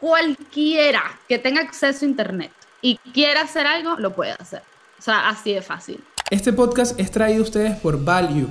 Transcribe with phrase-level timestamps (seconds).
[0.00, 2.52] cualquiera que tenga acceso a Internet
[2.82, 4.62] y quiera hacer algo, lo puede hacer.
[4.98, 6.00] O sea, así de fácil.
[6.30, 8.48] Este podcast es traído a ustedes por Value,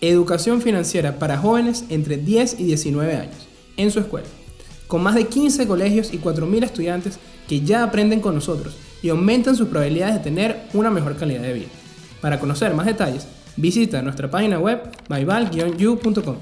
[0.00, 4.26] educación financiera para jóvenes entre 10 y 19 años, en su escuela,
[4.86, 7.18] con más de 15 colegios y 4.000 estudiantes
[7.48, 11.52] que ya aprenden con nosotros y aumentan sus probabilidades de tener una mejor calidad de
[11.52, 11.68] vida.
[12.20, 16.36] Para conocer más detalles, visita nuestra página web myval-you.com.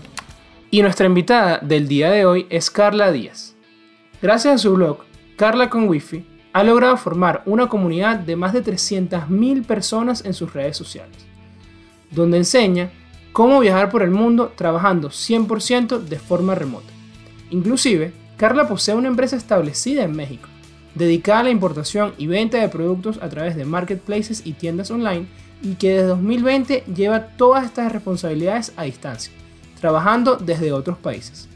[0.71, 3.52] Y nuestra invitada del día de hoy es Carla Díaz.
[4.23, 4.99] Gracias a su blog,
[5.35, 10.53] Carla con Wi-Fi, ha logrado formar una comunidad de más de 300.000 personas en sus
[10.53, 11.17] redes sociales,
[12.13, 12.93] donde enseña
[13.33, 16.93] cómo viajar por el mundo trabajando 100% de forma remota.
[17.51, 20.49] Inclusive, Carla posee una empresa establecida en México,
[20.95, 25.27] dedicada a la importación y venta de productos a través de marketplaces y tiendas online
[25.63, 29.33] y que desde 2020 lleva todas estas responsabilidades a distancia,
[29.81, 31.49] trabajando desde otros países.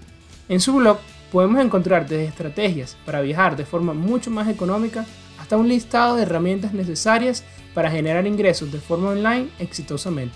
[0.49, 0.99] En su blog
[1.31, 5.05] podemos encontrar desde estrategias para viajar de forma mucho más económica
[5.39, 10.35] hasta un listado de herramientas necesarias para generar ingresos de forma online exitosamente.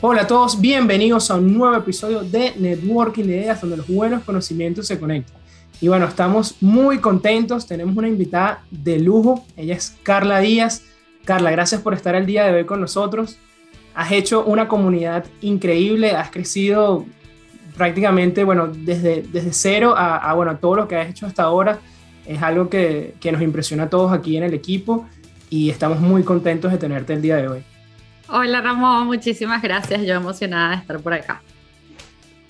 [0.00, 4.24] Hola a todos, bienvenidos a un nuevo episodio de Networking de Ideas donde los buenos
[4.24, 5.36] conocimientos se conectan.
[5.80, 10.82] Y bueno, estamos muy contentos, tenemos una invitada de lujo, ella es Carla Díaz.
[11.24, 13.38] Carla, gracias por estar el día de hoy con nosotros.
[13.94, 17.04] Has hecho una comunidad increíble, has crecido
[17.76, 21.78] prácticamente, bueno, desde, desde cero a, bueno, todo lo que has hecho hasta ahora
[22.26, 25.06] es algo que, que, nos impresiona a todos aquí en el equipo
[25.50, 27.64] y estamos muy contentos de tenerte el día de hoy.
[28.28, 31.42] Hola Ramón, muchísimas gracias, yo emocionada de estar por acá.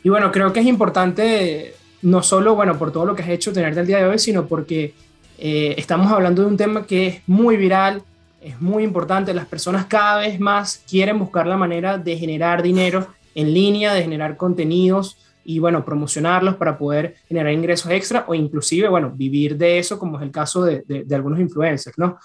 [0.02, 3.52] Y bueno, creo que es importante, no solo, bueno, por todo lo que has hecho
[3.52, 4.94] tenerte el día de hoy, sino porque
[5.38, 8.02] eh, estamos hablando de un tema que es muy viral,
[8.40, 13.06] es muy importante, las personas cada vez más quieren buscar la manera de generar dinero
[13.34, 18.88] en línea, de generar contenidos y bueno, promocionarlos para poder generar ingresos extra o inclusive,
[18.88, 22.18] bueno, vivir de eso, como es el caso de, de, algunos influencers, ¿no?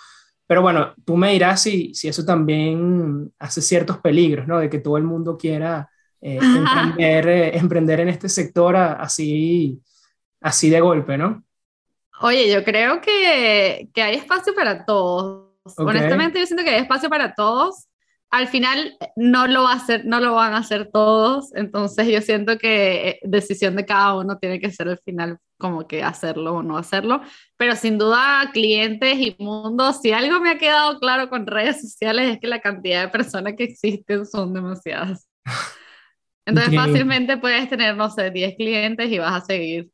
[0.46, 4.60] Pero bueno, tú me dirás si, si, eso también hace ciertos peligros, ¿no?
[4.60, 5.90] De que todo el mundo quiera
[6.22, 9.82] eh, emprender, eh, emprender, en este sector así,
[10.40, 11.44] así de golpe, ¿no?
[12.22, 15.48] Oye, yo creo que, que hay espacio para todos.
[15.78, 17.87] Honestamente, yo siento que hay espacio para todos
[18.30, 22.22] al final no lo, va a hacer, no lo van a hacer todos, entonces yo
[22.22, 26.56] siento que eh, decisión de cada uno tiene que ser al final como que hacerlo
[26.56, 27.22] o no hacerlo,
[27.56, 32.34] pero sin duda clientes y mundos, si algo me ha quedado claro con redes sociales
[32.34, 35.28] es que la cantidad de personas que existen son demasiadas.
[36.46, 39.90] Entonces fácilmente puedes tener, no sé, 10 clientes y vas a seguir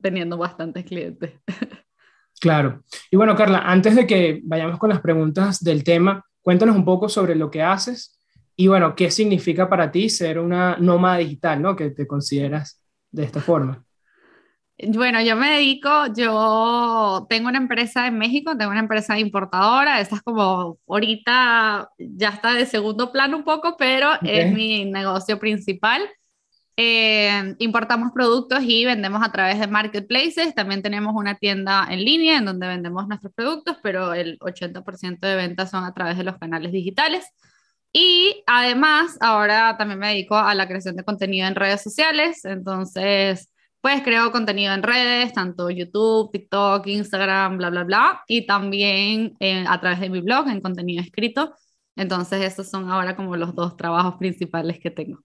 [0.00, 1.32] teniendo bastantes clientes.
[2.40, 2.82] Claro.
[3.10, 7.08] Y bueno, Carla, antes de que vayamos con las preguntas del tema, Cuéntanos un poco
[7.08, 8.18] sobre lo que haces
[8.56, 11.76] y bueno, qué significa para ti ser una nómada digital, ¿no?
[11.76, 13.84] Que te consideras de esta forma.
[14.82, 20.16] Bueno, yo me dedico, yo tengo una empresa en México, tengo una empresa importadora, esta
[20.16, 26.02] es como ahorita ya está de segundo plano un poco, pero es mi negocio principal.
[26.82, 30.54] Eh, importamos productos y vendemos a través de marketplaces.
[30.54, 35.36] También tenemos una tienda en línea en donde vendemos nuestros productos, pero el 80% de
[35.36, 37.26] ventas son a través de los canales digitales.
[37.92, 42.46] Y además, ahora también me dedico a la creación de contenido en redes sociales.
[42.46, 43.50] Entonces,
[43.82, 48.24] pues creo contenido en redes, tanto YouTube, TikTok, Instagram, bla, bla, bla.
[48.26, 51.54] Y también eh, a través de mi blog, en contenido escrito.
[51.96, 55.22] Entonces, esos son ahora como los dos trabajos principales que tengo.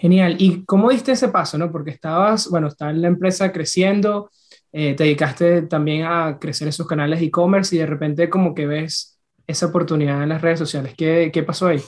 [0.00, 0.36] Genial.
[0.38, 1.58] ¿Y cómo diste ese paso?
[1.58, 1.70] ¿no?
[1.70, 4.30] Porque estabas, bueno, estabas en la empresa creciendo,
[4.72, 9.20] eh, te dedicaste también a crecer esos canales e-commerce y de repente como que ves
[9.46, 10.94] esa oportunidad en las redes sociales.
[10.96, 11.82] ¿Qué, qué pasó ahí?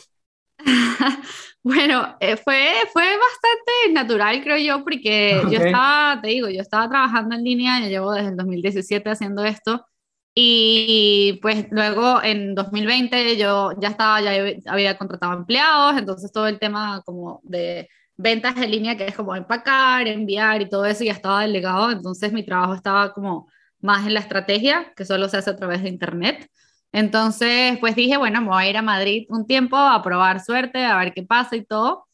[1.62, 6.90] bueno, eh, fue, fue bastante natural, creo yo, porque yo estaba, te digo, yo estaba
[6.90, 9.86] trabajando en línea, yo llevo desde el 2017 haciendo esto.
[10.34, 14.32] Y pues luego en 2020 yo ya estaba, ya
[14.66, 17.88] había contratado empleados, entonces todo el tema como de
[18.22, 22.32] ventas en línea, que es como empacar, enviar y todo eso, ya estaba delegado, entonces
[22.32, 23.48] mi trabajo estaba como
[23.80, 26.48] más en la estrategia, que solo se hace a través de Internet.
[26.92, 30.84] Entonces, pues dije, bueno, me voy a ir a Madrid un tiempo a probar suerte,
[30.84, 32.06] a ver qué pasa y todo.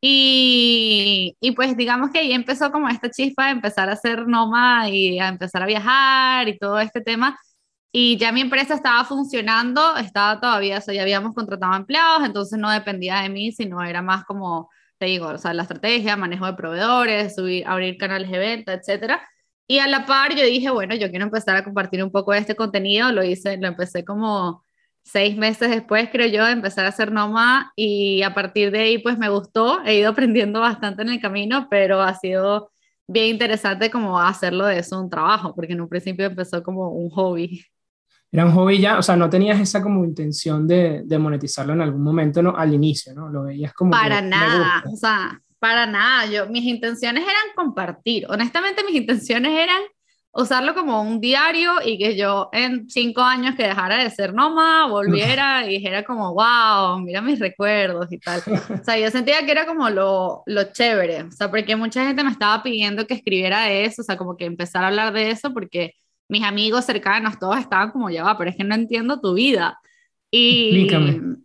[0.00, 4.88] Y, y, pues digamos que ahí empezó como esta chispa de empezar a ser nómada
[4.88, 7.38] y a empezar a viajar y todo este tema.
[7.92, 12.58] Y ya mi empresa estaba funcionando, estaba todavía, o sea, ya habíamos contratado empleados, entonces
[12.58, 14.70] no dependía de mí, sino era más como
[15.00, 19.26] te digo, o sea, la estrategia, manejo de proveedores, subir, abrir canales de venta, etcétera.
[19.66, 22.40] Y a la par yo dije, bueno, yo quiero empezar a compartir un poco de
[22.40, 24.62] este contenido, lo hice, lo empecé como
[25.02, 28.98] seis meses después, creo yo, de empezar a hacer Noma y a partir de ahí
[28.98, 32.70] pues me gustó, he ido aprendiendo bastante en el camino, pero ha sido
[33.06, 37.10] bien interesante como hacerlo de eso un trabajo, porque en un principio empezó como un
[37.10, 37.64] hobby.
[38.32, 41.80] Era un hobby ya, o sea, no tenías esa como intención de, de monetizarlo en
[41.80, 42.56] algún momento, ¿no?
[42.56, 43.28] Al inicio, ¿no?
[43.28, 43.90] Lo veías como...
[43.90, 46.26] Para nada, o sea, para nada.
[46.26, 48.26] Yo, mis intenciones eran compartir.
[48.28, 49.82] Honestamente, mis intenciones eran
[50.32, 54.86] usarlo como un diario y que yo en cinco años que dejara de ser nómada,
[54.86, 58.40] volviera y dijera como, wow, mira mis recuerdos y tal.
[58.80, 62.22] O sea, yo sentía que era como lo, lo chévere, o sea, porque mucha gente
[62.22, 65.30] me estaba pidiendo que escribiera de eso, o sea, como que empezar a hablar de
[65.30, 65.94] eso porque
[66.30, 69.78] mis amigos cercanos, todos estaban como, ya va, pero es que no entiendo tu vida.
[70.30, 70.84] Y...
[70.84, 71.36] Explícame.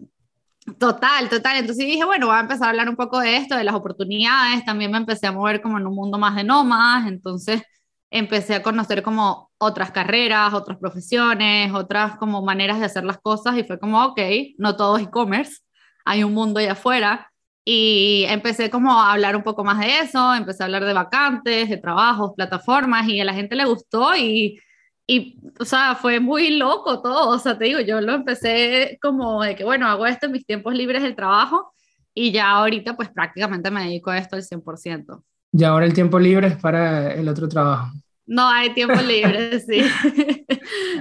[0.80, 1.58] Total, total.
[1.58, 4.66] Entonces dije, bueno, voy a empezar a hablar un poco de esto, de las oportunidades.
[4.66, 7.08] También me empecé a mover como en un mundo más de nómadas.
[7.08, 7.62] Entonces
[8.10, 13.58] empecé a conocer como otras carreras, otras profesiones, otras como maneras de hacer las cosas
[13.58, 14.20] y fue como, ok,
[14.58, 15.60] no todo es e-commerce,
[16.06, 17.32] hay un mundo allá afuera
[17.66, 21.70] y empecé como a hablar un poco más de eso, empecé a hablar de vacantes,
[21.70, 24.60] de trabajos, plataformas y a la gente le gustó y,
[25.08, 29.44] y, o sea, fue muy loco todo, o sea, te digo, yo lo empecé como
[29.44, 31.74] de que, bueno, hago esto en mis tiempos libres del trabajo
[32.14, 35.24] y ya ahorita pues prácticamente me dedico a esto al 100%.
[35.52, 37.92] Y ahora el tiempo libre es para el otro trabajo.
[38.26, 39.84] No hay tiempo libre, sí.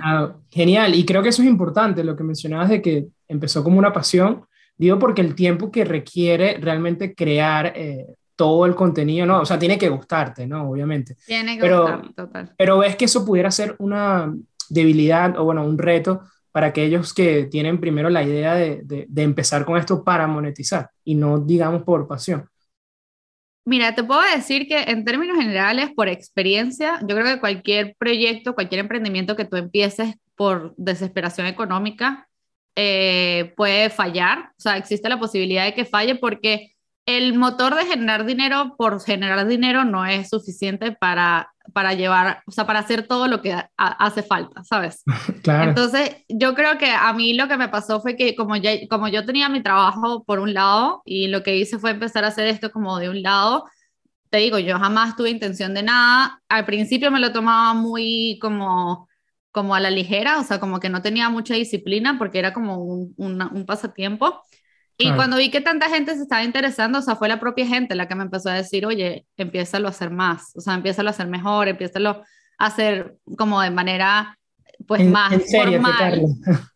[0.03, 3.79] Ah, genial, y creo que eso es importante, lo que mencionabas de que empezó como
[3.79, 4.45] una pasión,
[4.77, 9.41] digo porque el tiempo que requiere realmente crear eh, todo el contenido, ¿no?
[9.41, 10.71] O sea, tiene que gustarte, ¿no?
[10.71, 11.17] Obviamente.
[11.27, 12.53] Tiene que pero, total.
[12.57, 14.35] Pero ves que eso pudiera ser una
[14.69, 16.23] debilidad o, bueno, un reto
[16.53, 21.15] para aquellos que tienen primero la idea de, de empezar con esto para monetizar y
[21.15, 22.49] no, digamos, por pasión.
[23.67, 28.55] Mira, te puedo decir que en términos generales, por experiencia, yo creo que cualquier proyecto,
[28.55, 32.29] cualquier emprendimiento que tú empieces por desesperación económica
[32.77, 34.51] eh, puede fallar.
[34.59, 36.74] O sea, existe la posibilidad de que falle porque
[37.07, 42.51] el motor de generar dinero por generar dinero no es suficiente para, para llevar, o
[42.51, 45.03] sea, para hacer todo lo que hace falta, ¿sabes?
[45.43, 45.71] Claro.
[45.71, 49.09] Entonces, yo creo que a mí lo que me pasó fue que como, ya, como
[49.09, 52.47] yo tenía mi trabajo por un lado y lo que hice fue empezar a hacer
[52.47, 53.67] esto como de un lado,
[54.31, 56.43] te digo, yo jamás tuve intención de nada.
[56.49, 59.09] Al principio me lo tomaba muy como
[59.53, 62.79] como a la ligera, o sea, como que no tenía mucha disciplina porque era como
[62.79, 64.43] un, un pasatiempo.
[64.97, 67.95] Y cuando vi que tanta gente se estaba interesando, o sea, fue la propia gente
[67.95, 71.11] la que me empezó a decir, oye, empieza a hacer más, o sea, empieza a
[71.11, 72.23] hacer mejor, empieza a
[72.59, 74.39] hacer como de manera,
[74.87, 76.23] pues, más en formal.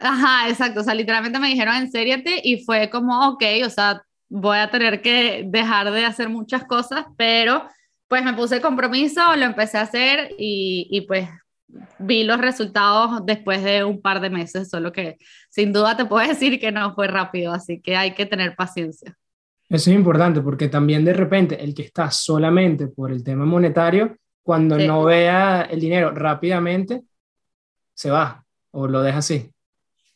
[0.00, 4.58] Ajá, exacto, o sea, literalmente me dijeron, ensériate, y fue como, ok, o sea, voy
[4.58, 7.68] a tener que dejar de hacer muchas cosas, pero
[8.08, 11.28] pues me puse compromiso, lo empecé a hacer y, y pues
[11.98, 15.18] vi los resultados después de un par de meses, solo que
[15.48, 19.16] sin duda te puedo decir que no fue rápido, así que hay que tener paciencia.
[19.68, 24.16] Eso es importante porque también de repente el que está solamente por el tema monetario,
[24.42, 27.02] cuando no vea el dinero rápidamente,
[27.94, 29.50] se va o lo deja así.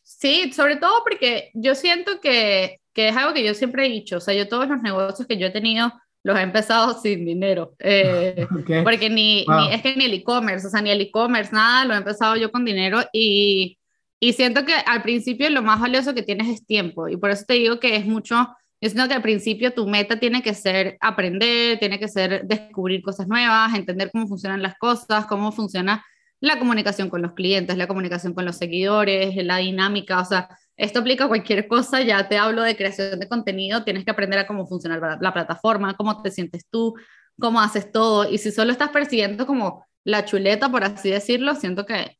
[0.03, 4.17] Sí, sobre todo porque yo siento que, que es algo que yo siempre he dicho,
[4.17, 5.91] o sea, yo todos los negocios que yo he tenido,
[6.25, 8.47] los he empezado sin dinero, eh,
[8.83, 11.93] porque ni, ni, es que ni el e-commerce, o sea, ni el e-commerce, nada, lo
[11.93, 13.77] he empezado yo con dinero y,
[14.19, 17.45] y siento que al principio lo más valioso que tienes es tiempo y por eso
[17.47, 18.35] te digo que es mucho,
[18.81, 23.03] yo siento que al principio tu meta tiene que ser aprender, tiene que ser descubrir
[23.03, 26.03] cosas nuevas, entender cómo funcionan las cosas, cómo funciona
[26.39, 30.99] la comunicación con los clientes, la comunicación con los seguidores, la dinámica, o sea, esto
[30.99, 34.47] aplica a cualquier cosa, ya te hablo de creación de contenido, tienes que aprender a
[34.47, 36.95] cómo funciona la plataforma, cómo te sientes tú,
[37.39, 38.29] cómo haces todo.
[38.29, 42.17] Y si solo estás persiguiendo como la chuleta, por así decirlo, siento que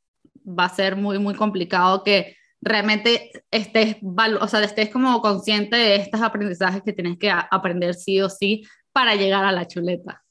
[0.48, 5.96] va a ser muy, muy complicado que realmente estés, o sea, estés como consciente de
[5.98, 10.24] estos aprendizajes que tienes que aprender sí o sí para llegar a la chuleta.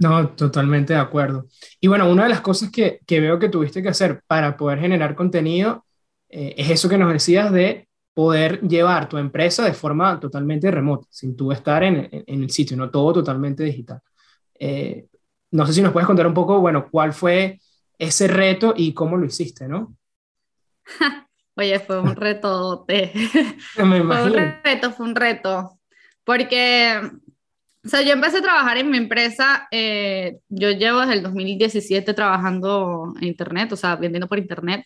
[0.00, 1.46] No, totalmente de acuerdo.
[1.80, 4.78] Y bueno, una de las cosas que, que veo que tuviste que hacer para poder
[4.78, 5.84] generar contenido
[6.28, 11.06] eh, es eso que nos decías de poder llevar tu empresa de forma totalmente remota,
[11.10, 14.00] sin tú estar en, en el sitio, no todo totalmente digital.
[14.58, 15.06] Eh,
[15.50, 17.60] no sé si nos puedes contar un poco, bueno, cuál fue
[17.98, 19.96] ese reto y cómo lo hiciste, ¿no?
[21.56, 22.86] Oye, fue un reto.
[23.78, 24.32] Me imagino.
[24.32, 25.78] Fue un reto, fue un reto.
[26.22, 27.00] Porque,
[27.84, 32.14] o sea, yo empecé a trabajar en mi empresa, eh, yo llevo desde el 2017
[32.14, 34.84] trabajando en Internet, o sea, vendiendo por Internet.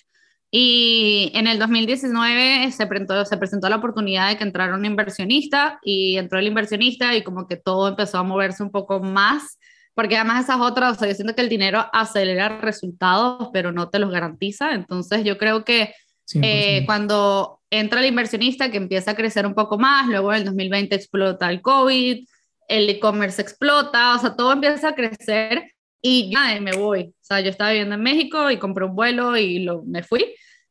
[0.54, 5.80] Y en el 2019 se presentó, se presentó la oportunidad de que entrara un inversionista
[5.82, 9.58] y entró el inversionista y como que todo empezó a moverse un poco más,
[9.94, 13.88] porque además esas otras, o sea, yo siento que el dinero acelera resultados, pero no
[13.88, 14.74] te los garantiza.
[14.74, 15.94] Entonces yo creo que
[16.34, 20.44] eh, cuando entra el inversionista que empieza a crecer un poco más, luego en el
[20.44, 22.26] 2020 explota el COVID,
[22.68, 25.71] el e-commerce explota, o sea, todo empieza a crecer
[26.02, 27.14] y ya me voy.
[27.14, 30.22] O sea, yo estaba viviendo en México y compré un vuelo y lo, me fui.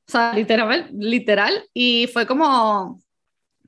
[0.07, 1.63] O sea, literal, literal.
[1.73, 3.01] Y fue como,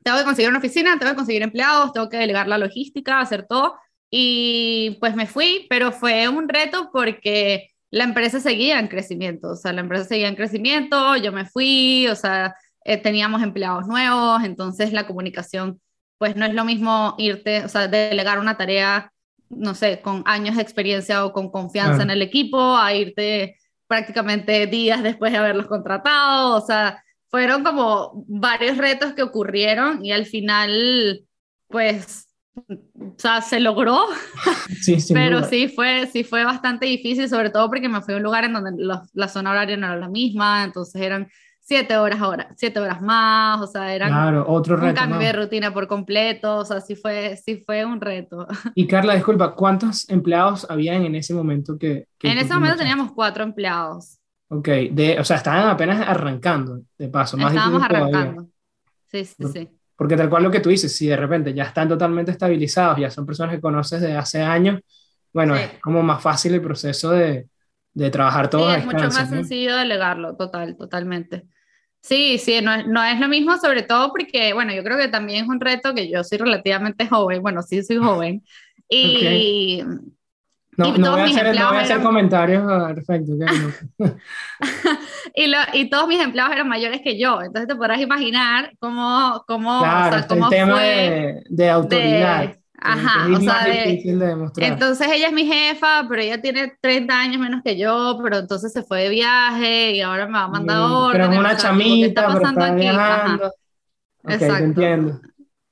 [0.04, 3.48] tengo que conseguir una oficina, tengo que conseguir empleados, tengo que delegar la logística, hacer
[3.48, 3.76] todo.
[4.12, 9.56] Y pues me fui, pero fue un reto porque la empresa seguía en crecimiento, o
[9.56, 12.56] sea, la empresa seguía en crecimiento, yo me fui, o sea,
[12.86, 15.80] eh, teníamos empleados nuevos, entonces la comunicación,
[16.18, 19.13] pues no es lo mismo irte, o sea, delegar una tarea,
[19.58, 23.58] no sé, con años de experiencia o con confianza en el equipo, a irte
[23.88, 30.12] prácticamente días después de haberlos contratado, o sea, fueron como varios retos que ocurrieron y
[30.12, 31.26] al final,
[31.68, 34.06] pues, o sea, se logró,
[34.82, 38.24] sí, pero sí fue, sí fue bastante difícil, sobre todo porque me fui a un
[38.24, 38.72] lugar en donde
[39.14, 41.28] la zona horaria no era la misma, entonces eran
[41.64, 45.74] siete horas ahora, siete horas más, o sea, era claro, otro un cambio de rutina
[45.74, 48.46] por completo, o sea, sí fue, sí fue un reto.
[48.76, 52.08] Y Carla, disculpa, ¿cuántos empleados habían en ese momento que...
[52.22, 54.20] en ese momento teníamos cuatro empleados.
[54.50, 57.38] Ok, de, o sea, estaban apenas arrancando, de paso.
[57.38, 58.48] Más Estábamos arrancando.
[59.08, 59.70] Sí, sí, sí.
[59.96, 63.10] Porque tal cual lo que tú dices, si de repente ya están totalmente estabilizados, ya
[63.10, 64.82] son personas que conoces de hace años,
[65.32, 67.48] bueno, es como más fácil el proceso de,
[67.94, 71.48] de trabajar todo sí, es mucho más sencillo delegarlo, total, totalmente.
[72.04, 75.46] Sí, sí, no, no, es lo mismo, sobre todo porque, bueno, yo creo que también
[75.46, 78.44] es un reto que yo soy relativamente joven, bueno, sí soy joven,
[78.90, 79.82] y,
[80.76, 82.64] no, no, voy a hacer, no, voy a hacer, comentarios
[82.96, 83.32] perfecto.
[85.34, 89.42] y, lo, y, todos mis empleados eran mayores que yo, entonces te podrás imaginar cómo,
[89.48, 92.58] cómo, claro, o sea, cómo el tema de, de, autoridad.
[92.84, 97.62] Ajá, o sea, de, entonces ella es mi jefa, pero ella tiene 30 años menos
[97.64, 101.22] que yo, pero entonces se fue de viaje y ahora me va a mandar orden.
[101.22, 103.52] Pero es una chamita, pero está viajando.
[104.26, 104.64] Exacto.
[104.64, 105.22] entiendo.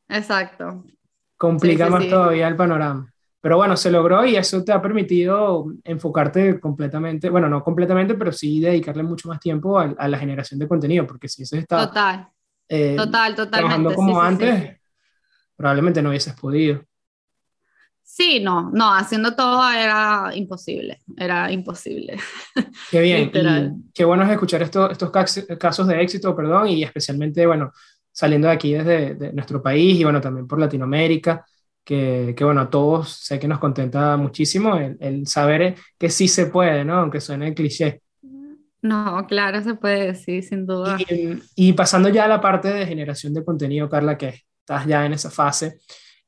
[0.08, 0.84] Exacto.
[1.38, 3.12] Complica más todavía el panorama.
[3.42, 8.32] Pero bueno, se logró y eso te ha permitido enfocarte completamente, bueno, no completamente, pero
[8.32, 11.88] sí dedicarle mucho más tiempo a, la generación de contenido, porque si eso está...
[11.88, 12.28] Total.
[12.70, 13.58] Eh, total, totalmente.
[13.58, 14.80] Trabajando como antes,
[15.56, 16.84] probablemente no hubieses podido.
[18.14, 22.18] Sí, no, no, haciendo todo era imposible, era imposible.
[22.92, 23.32] Qué bien,
[23.94, 25.10] qué bueno es escuchar estos, estos
[25.58, 27.72] casos de éxito, perdón, y especialmente, bueno,
[28.12, 31.46] saliendo de aquí desde de nuestro país y bueno, también por Latinoamérica
[31.86, 36.28] que, que, bueno, a todos sé que nos contenta muchísimo el, el, saber que sí
[36.28, 36.96] se puede, ¿no?
[36.96, 38.02] Aunque suene cliché.
[38.82, 40.98] No, claro, se puede decir, sin duda.
[41.00, 45.06] Y, y, pasando ya a la parte de generación de contenido, Carla, que estás ya
[45.06, 45.80] en esa fase,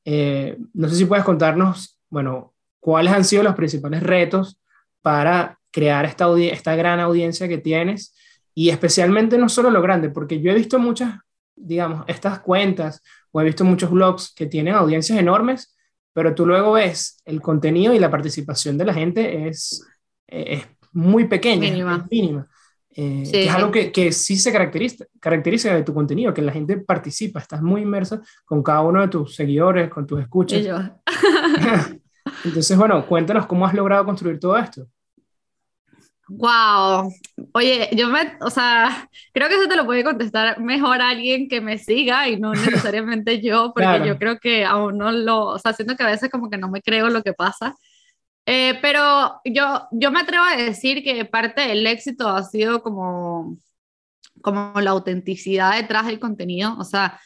[0.06, 4.60] eh, no sé si puedes contarnos, bueno, cuáles han sido los principales retos
[5.02, 8.16] para crear esta, esta gran audiencia que tienes
[8.54, 11.16] y especialmente no solo lo grande, porque yo he visto muchas,
[11.56, 15.76] digamos, estas cuentas o he visto muchos blogs que tienen audiencias enormes,
[16.14, 19.84] pero tú luego ves el contenido y la participación de la gente es,
[20.28, 21.96] es muy pequeña, mínima.
[21.96, 22.48] Es mínima.
[22.96, 26.78] Eh, es algo que, que, sí se caracteriza, caracteriza de tu contenido, que la gente
[26.78, 30.64] participa, estás muy inmersa con cada uno de tus seguidores, con tus escuchas.
[32.46, 34.88] Entonces, bueno, cuéntanos cómo has logrado construir todo esto.
[36.30, 37.12] Wow.
[37.54, 41.62] Oye, yo me, o sea, creo que eso te lo puede contestar mejor alguien que
[41.62, 45.74] me siga y no necesariamente yo, porque yo creo que aún no lo, o sea,
[45.74, 47.76] siento que a veces como que no me creo lo que pasa.
[48.46, 53.58] Eh, pero yo, yo me atrevo a decir que parte del éxito ha sido como,
[54.42, 57.20] como la autenticidad detrás del contenido, o sea,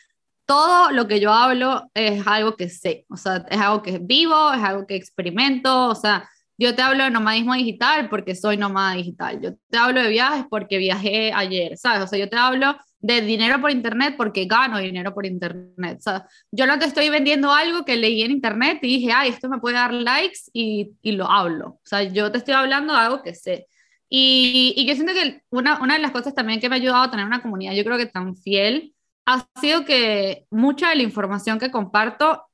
[0.46, 4.54] todo lo que yo hablo es algo que sé, o sea, es algo que vivo,
[4.54, 8.96] es algo que experimento, o sea, yo te hablo de nomadismo digital porque soy nómada
[8.96, 9.40] digital.
[9.42, 12.04] Yo te hablo de viajes porque viajé ayer, ¿sabes?
[12.04, 15.98] O sea, yo te hablo de dinero por internet porque gano dinero por internet.
[16.00, 19.30] O sea, yo no te estoy vendiendo algo que leí en internet y dije, ay,
[19.30, 21.68] esto me puede dar likes y, y lo hablo.
[21.68, 23.68] O sea, yo te estoy hablando de algo que sé.
[24.10, 27.04] Y, y yo siento que una, una de las cosas también que me ha ayudado
[27.04, 28.94] a tener una comunidad, yo creo que tan fiel,
[29.28, 32.46] ha sido que mucha de la información que comparto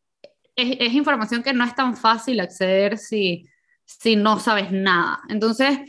[0.55, 3.47] es, es información que no es tan fácil acceder si
[3.85, 5.21] si no sabes nada.
[5.29, 5.79] Entonces,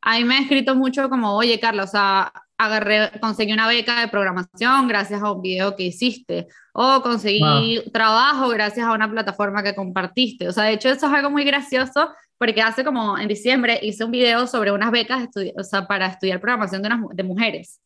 [0.00, 4.00] a mí me ha escrito mucho como, oye, Carlos, o sea, agarré, conseguí una beca
[4.00, 9.62] de programación gracias a un video que hiciste, o conseguí trabajo gracias a una plataforma
[9.62, 10.48] que compartiste.
[10.48, 14.04] O sea, de hecho, eso es algo muy gracioso porque hace como en diciembre hice
[14.04, 17.80] un video sobre unas becas o sea, para estudiar programación de, unas, de mujeres.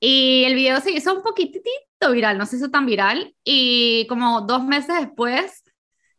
[0.00, 4.42] Y el video se hizo un poquitito viral, no se hizo tan viral, y como
[4.42, 5.63] dos meses después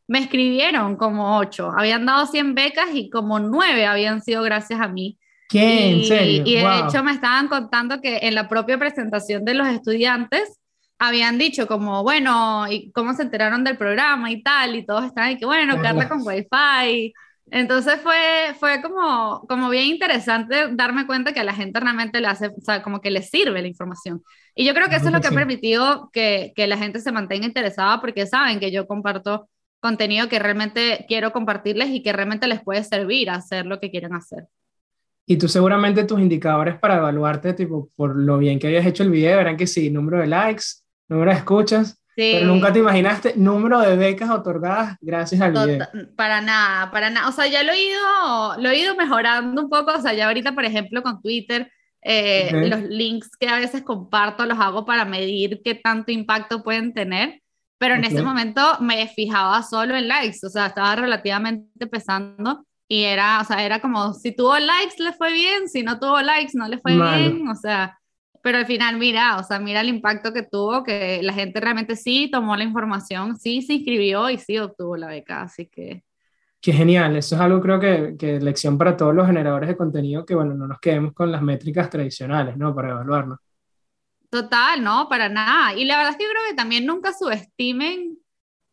[0.08, 1.72] me escribieron como ocho.
[1.76, 5.18] Habían dado 100 becas y como nueve habían sido gracias a mí.
[5.50, 5.92] ¿Qué?
[5.92, 6.44] ¿En serio?
[6.46, 10.60] Y de hecho me estaban contando que en la propia presentación de los estudiantes,
[10.98, 14.76] habían dicho como, bueno, ¿y cómo se enteraron del programa y tal?
[14.76, 17.14] Y todos estaban y que, bueno, Carla con Wi-Fi.
[17.52, 22.28] Entonces fue, fue como, como bien interesante darme cuenta que a la gente realmente le
[22.28, 24.24] hace, o sea, como que le sirve la información.
[24.56, 27.12] Y yo creo que eso es lo que ha permitido que, que la gente se
[27.12, 29.48] mantenga interesada porque saben que yo comparto
[29.80, 33.92] contenido que realmente quiero compartirles y que realmente les puede servir a hacer lo que
[33.92, 34.46] quieren hacer.
[35.28, 39.10] Y tú seguramente tus indicadores para evaluarte, tipo, por lo bien que hayas hecho el
[39.10, 40.64] video, eran que sí, número de likes,
[41.08, 45.86] número de escuchas, pero nunca te imaginaste número de becas otorgadas gracias al video.
[46.16, 47.28] Para nada, para nada.
[47.28, 49.92] O sea, ya lo he ido, lo he ido mejorando un poco.
[49.92, 51.70] O sea, ya ahorita, por ejemplo, con Twitter,
[52.02, 56.94] eh, los links que a veces comparto los hago para medir qué tanto impacto pueden
[56.94, 57.42] tener.
[57.78, 60.40] Pero en ese momento me fijaba solo en likes.
[60.44, 65.12] O sea, estaba relativamente empezando y era, o sea, era como si tuvo likes le
[65.14, 67.48] fue bien, si no tuvo likes no le fue bien.
[67.48, 67.98] O sea,
[68.46, 71.96] pero al final, mira, o sea, mira el impacto que tuvo, que la gente realmente
[71.96, 76.04] sí tomó la información, sí se inscribió y sí obtuvo la beca, así que...
[76.62, 80.28] Qué genial, eso es algo creo que, que lección para todos los generadores de contenido,
[80.28, 82.76] que bueno, no nos quedemos con las métricas tradicionales, ¿no?
[82.76, 83.40] Para evaluarnos.
[84.36, 85.74] Total, no, para nada.
[85.76, 88.18] Y la verdad es que yo creo que también nunca subestimen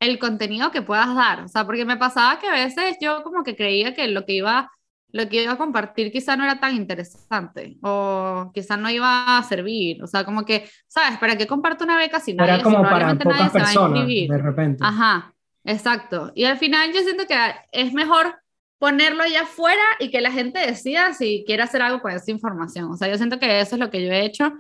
[0.01, 3.45] el contenido que puedas dar, o sea, porque me pasaba que a veces yo como
[3.45, 4.73] que creía que lo que iba
[5.13, 9.43] lo que iba a compartir quizá no era tan interesante o quizá no iba a
[9.45, 10.03] servir.
[10.03, 11.17] O sea, como que, ¿sabes?
[11.19, 14.83] ¿Para qué comparto una beca si nadie, era como para pocas personas, de repente.
[14.85, 15.33] Ajá,
[15.65, 16.33] exacto.
[16.35, 17.37] Y al final yo siento que
[17.71, 18.35] es mejor
[18.79, 22.91] ponerlo allá afuera y que la gente decida si quiere hacer algo con esa información.
[22.91, 24.53] O sea, yo siento que eso es lo que yo he hecho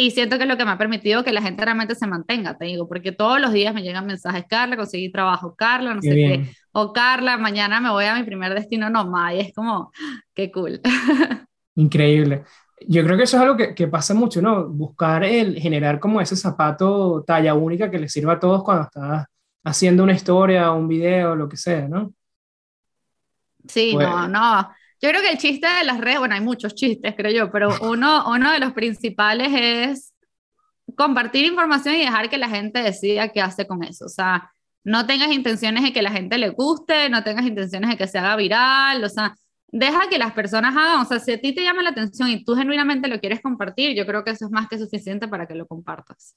[0.00, 2.56] y siento que es lo que me ha permitido que la gente realmente se mantenga,
[2.56, 6.14] te digo, porque todos los días me llegan mensajes, Carla, conseguí trabajo, Carla, no sé
[6.14, 9.90] qué, o Carla, mañana me voy a mi primer destino nomás, y es como,
[10.34, 10.80] qué cool.
[11.74, 12.44] Increíble.
[12.86, 14.68] Yo creo que eso es algo que, que, pasa mucho, ¿no?
[14.68, 19.26] Buscar el generar como ese zapato talla única que le sirva a todos cuando estás
[19.64, 22.12] haciendo una historia, un video, lo que sea, ¿no?
[23.66, 24.70] Sí, no, pues no.
[25.00, 27.68] Yo creo que el chiste de las redes, bueno, hay muchos chistes, creo yo, pero
[27.82, 30.14] uno, uno de los principales es
[30.96, 34.06] compartir información y dejar que la gente decida qué hace con eso.
[34.06, 34.50] O sea,
[34.84, 38.18] no tengas intenciones de que la gente le guste, no tengas intenciones de que se
[38.18, 39.34] haga viral, o sea,
[39.70, 42.42] deja que las personas hagan, o sea, si a ti te llama la atención y
[42.42, 45.54] tú genuinamente lo quieres compartir, yo creo que eso es más que suficiente para que
[45.54, 46.36] lo compartas.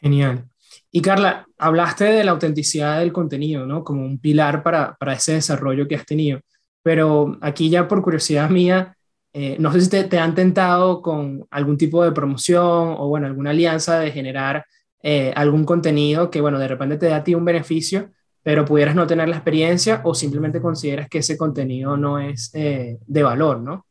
[0.00, 0.44] Genial.
[0.92, 3.82] Y Carla, hablaste de la autenticidad del contenido, ¿no?
[3.82, 6.40] Como un pilar para, para ese desarrollo que has tenido
[6.88, 8.96] pero aquí ya por curiosidad mía,
[9.34, 13.50] eh, no sé si te, han tentado con algún tipo de promoción o bueno, alguna
[13.50, 14.64] alianza de generar
[15.02, 18.10] eh, algún contenido que bueno, de repente te da a ti un beneficio,
[18.42, 22.96] pero pudieras no tener la experiencia o simplemente consideras que ese contenido no es eh,
[23.06, 23.84] de valor, ¿no?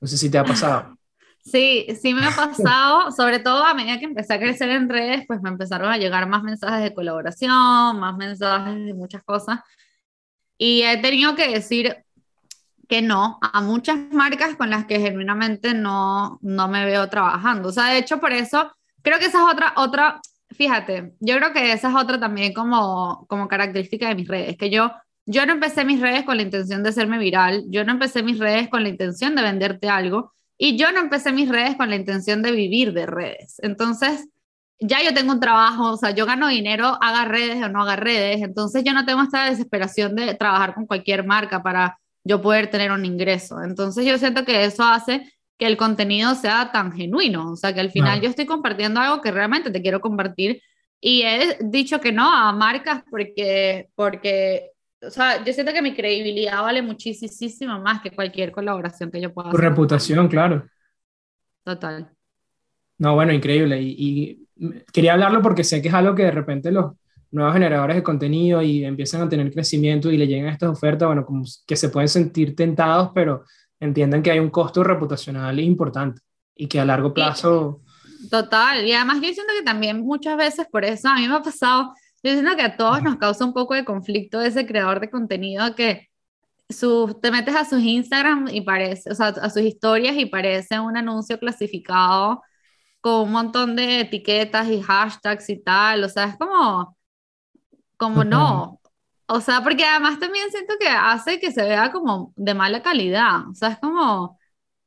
[0.00, 0.96] No sé si te ha pasado.
[1.42, 5.22] Sí, sí me ha pasado, sobre todo a medida que empecé a crecer en redes,
[5.28, 9.60] pues me empezaron a llegar más mensajes de colaboración, más mensajes de muchas cosas.
[10.58, 11.96] Y he tenido que decir
[12.88, 17.68] que no a muchas marcas con las que genuinamente no, no me veo trabajando.
[17.68, 21.52] O sea, de hecho, por eso creo que esa es otra, otra, fíjate, yo creo
[21.52, 24.92] que esa es otra también como, como característica de mis redes, que yo,
[25.26, 28.38] yo no empecé mis redes con la intención de hacerme viral, yo no empecé mis
[28.38, 31.96] redes con la intención de venderte algo y yo no empecé mis redes con la
[31.96, 33.56] intención de vivir de redes.
[33.62, 34.28] Entonces,
[34.78, 37.96] ya yo tengo un trabajo, o sea, yo gano dinero, haga redes o no haga
[37.96, 42.70] redes, entonces yo no tengo esta desesperación de trabajar con cualquier marca para yo poder
[42.70, 43.62] tener un ingreso.
[43.62, 47.80] Entonces yo siento que eso hace que el contenido sea tan genuino, o sea, que
[47.80, 50.60] al final yo estoy compartiendo algo que realmente te quiero compartir
[51.00, 55.94] y he dicho que no a marcas porque, porque o sea, yo siento que mi
[55.94, 59.60] credibilidad vale muchísimo más que cualquier colaboración que yo pueda hacer.
[59.60, 60.66] Tu reputación, claro.
[61.64, 62.10] Total.
[62.98, 63.80] No, bueno, increíble.
[63.80, 64.45] y
[64.92, 66.92] quería hablarlo porque sé que es algo que de repente los
[67.30, 71.24] nuevos generadores de contenido y empiezan a tener crecimiento y le llegan estas ofertas, bueno,
[71.24, 73.44] como que se pueden sentir tentados, pero
[73.80, 76.22] entiendan que hay un costo reputacional importante
[76.54, 77.82] y que a largo plazo...
[78.30, 81.42] Total, y además yo siento que también muchas veces por eso a mí me ha
[81.42, 81.92] pasado,
[82.22, 85.74] yo siento que a todos nos causa un poco de conflicto ese creador de contenido
[85.74, 86.08] que
[86.68, 90.80] su, te metes a sus Instagram y parece, o sea, a sus historias y parece
[90.80, 92.42] un anuncio clasificado
[93.06, 96.96] con un montón de etiquetas y hashtags y tal, o sea, es como,
[97.96, 98.80] como no,
[99.28, 103.48] o sea, porque además también siento que hace que se vea como de mala calidad,
[103.48, 104.36] o sea, es como,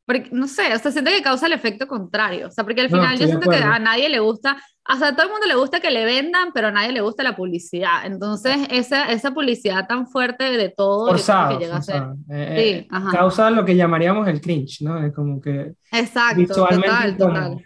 [0.05, 2.89] porque, no sé, o sea, siento que causa el efecto contrario, o sea, porque al
[2.89, 4.57] final yo siento que a nadie le gusta,
[4.89, 6.99] o sea, a todo el mundo le gusta que le vendan, pero a nadie le
[6.99, 12.03] gusta la publicidad, entonces esa, esa publicidad tan fuerte de todo que llega a ser.
[12.29, 15.01] Eh, eh, causa lo que llamaríamos el cringe, ¿no?
[15.01, 15.71] Es como que...
[15.93, 17.63] Exacto, total, total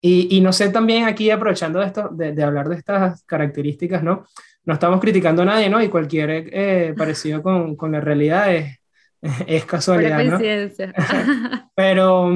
[0.00, 4.02] Y, y, no sé también aquí aprovechando de, esto, de, de, hablar de estas características,
[4.02, 4.26] ¿no?
[4.64, 5.82] No estamos criticando a nadie, ¿no?
[5.82, 8.78] Y cualquier eh, parecido con, con, la realidad es,
[9.46, 10.38] es casualidad, ¿no?
[11.74, 12.30] Pero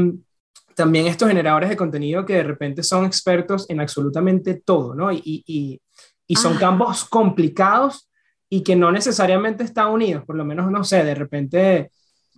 [0.74, 5.12] también estos generadores de contenido que de repente son expertos en absolutamente todo, ¿no?
[5.12, 5.80] Y, y,
[6.26, 6.60] y son ah.
[6.60, 8.10] campos complicados
[8.48, 11.90] y que no necesariamente están unidos, por lo menos, no sé, de repente,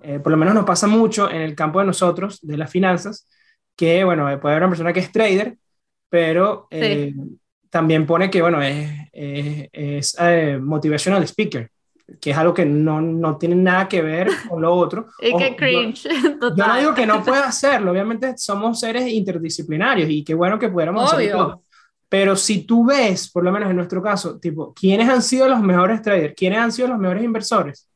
[0.02, 3.28] eh, por lo menos nos pasa mucho en el campo de nosotros, de las finanzas,
[3.76, 5.56] que, bueno, puede haber una persona que es trader,
[6.08, 7.14] pero eh,
[7.70, 11.70] también pone que, bueno, es, es, es eh, motivational speaker
[12.20, 15.08] que es algo que no, no, tiene nada que ver con lo otro.
[15.20, 16.04] y que cringe.
[16.40, 20.58] Yo, yo, no digo que no pueda hacerlo, obviamente somos seres interdisciplinarios y qué bueno
[20.58, 21.62] que pudiéramos hacerlo.
[22.08, 25.60] Pero si tú ves, por lo menos en nuestro caso, tipo, ¿quiénes han sido los
[25.60, 26.34] mejores traders?
[26.36, 27.88] ¿Quiénes han sido los mejores inversores?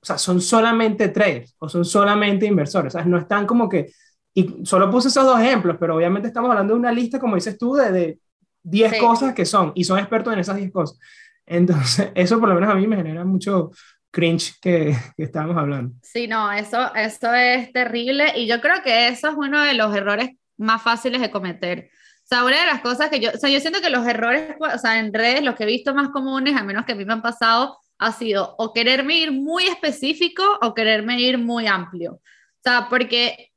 [0.00, 2.94] O sea, son solamente traders o son solamente inversores.
[2.94, 3.92] O sea, no están como que...
[4.34, 7.56] Y solo puse esos dos ejemplos, pero obviamente estamos hablando de una lista, como dices
[7.56, 8.18] tú, de
[8.64, 10.98] 10 cosas que son y son expertos en esas 10 cosas.
[11.46, 13.70] Entonces, eso por lo menos a mí me genera mucho
[14.10, 15.94] cringe que, que estábamos hablando.
[16.02, 19.94] Sí, no, eso, eso es terrible y yo creo que eso es uno de los
[19.94, 21.90] errores más fáciles de cometer.
[22.24, 24.56] O sea, una de las cosas que yo, o sea, yo siento que los errores,
[24.58, 27.04] o sea, en redes, los que he visto más comunes, al menos que a mí
[27.04, 32.14] me han pasado, ha sido o quererme ir muy específico o quererme ir muy amplio.
[32.14, 32.20] O
[32.62, 33.52] sea, porque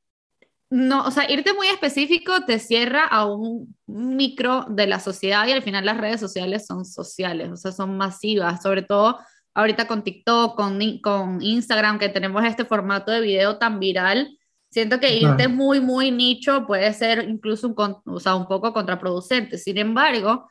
[0.70, 5.52] no, o sea, irte muy específico te cierra a un micro de la sociedad y
[5.52, 9.18] al final las redes sociales son sociales, o sea, son masivas, sobre todo
[9.54, 14.38] ahorita con TikTok, con, con Instagram, que tenemos este formato de video tan viral.
[14.70, 19.58] Siento que irte muy, muy nicho puede ser incluso un, o sea, un poco contraproducente.
[19.58, 20.48] Sin embargo,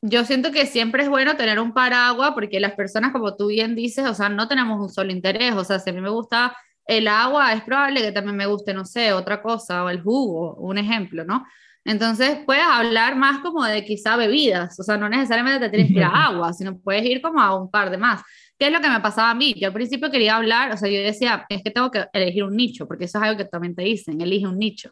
[0.00, 3.74] yo siento que siempre es bueno tener un paraguas porque las personas, como tú bien
[3.74, 5.54] dices, o sea, no tenemos un solo interés.
[5.54, 8.72] O sea, si a mí me gusta el agua, es probable que también me guste,
[8.72, 11.44] no sé, otra cosa, o el jugo, un ejemplo, ¿no?
[11.84, 15.98] Entonces puedes hablar más como de quizá bebidas, o sea, no necesariamente te tienes que
[15.98, 18.22] ir a agua, sino puedes ir como a un par de más.
[18.58, 19.54] ¿Qué es lo que me pasaba a mí?
[19.56, 22.56] Yo al principio quería hablar, o sea, yo decía, es que tengo que elegir un
[22.56, 24.90] nicho, porque eso es algo que también te dicen, elige un nicho.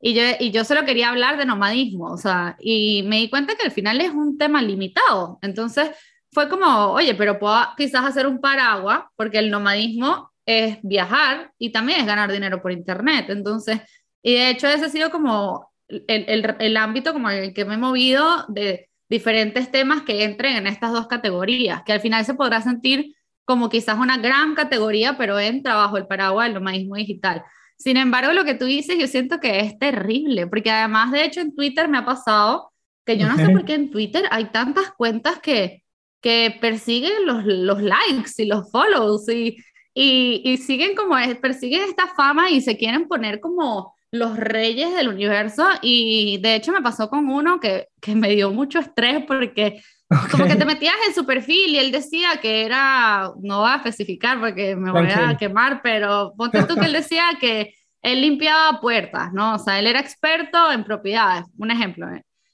[0.00, 3.54] Y yo, y yo solo quería hablar de nomadismo, o sea, y me di cuenta
[3.54, 5.38] que al final es un tema limitado.
[5.40, 5.90] Entonces
[6.32, 11.72] fue como, oye, pero puedo quizás hacer un paraguas, porque el nomadismo es viajar y
[11.72, 13.26] también es ganar dinero por internet.
[13.28, 13.80] Entonces,
[14.22, 17.74] y de hecho ese ha sido como el, el, el ámbito como el que me
[17.74, 22.34] he movido de diferentes temas que entren en estas dos categorías, que al final se
[22.34, 27.44] podrá sentir como quizás una gran categoría, pero entra bajo el paraguas del nomadismo digital.
[27.78, 31.40] Sin embargo, lo que tú dices, yo siento que es terrible, porque además, de hecho,
[31.40, 32.72] en Twitter me ha pasado
[33.04, 35.84] que yo no sé por qué en Twitter hay tantas cuentas que,
[36.20, 39.58] que persiguen los, los likes y los follows y,
[39.98, 45.08] y, y siguen como, persiguen esta fama y se quieren poner como los reyes del
[45.08, 49.82] universo y de hecho me pasó con uno que, que me dio mucho estrés porque
[50.30, 53.76] como que te metías en su perfil y él decía que era, no va a
[53.78, 58.78] especificar porque me voy a quemar, pero ponte tú que él decía que él limpiaba
[58.82, 59.54] puertas, ¿no?
[59.54, 62.06] O sea, él era experto en propiedades, un ejemplo.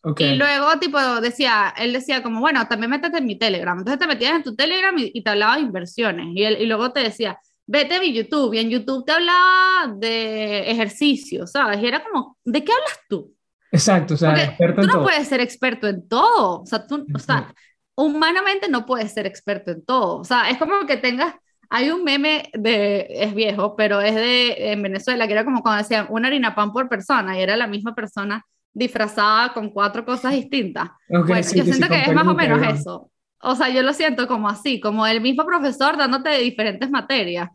[0.05, 0.25] ¿Eh?
[0.25, 3.79] Y luego, tipo, decía, él decía como, bueno, también métete en mi Telegram.
[3.79, 6.27] Entonces te metías en tu Telegram y, y te hablaba de inversiones.
[6.35, 9.95] Y, él, y luego te decía, vete a mi YouTube y en YouTube te hablaba
[9.97, 11.81] de ejercicio, ¿sabes?
[11.83, 13.35] Y era como, ¿de qué hablas tú?
[13.71, 17.19] Exacto, o sea, experto tú no puedes ser experto en todo, o sea, tú, o
[17.19, 17.55] sea,
[17.95, 21.35] humanamente no puedes ser experto en todo, o sea, es como que tengas,
[21.71, 25.83] hay un meme de, es viejo, pero es de, en Venezuela, que era como cuando
[25.83, 30.32] decían, una harina pan por persona, y era la misma persona disfrazada con cuatro cosas
[30.32, 30.90] distintas.
[31.08, 33.11] bueno, yo siento que es más o menos eso.
[33.40, 37.50] O sea, yo lo siento como así, como el mismo profesor dándote diferentes materias.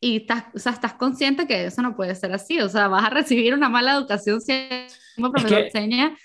[0.00, 2.60] Y estás, o sea, estás consciente que eso no puede ser así.
[2.60, 6.16] O sea, vas a recibir una mala educación si el mismo profesor enseña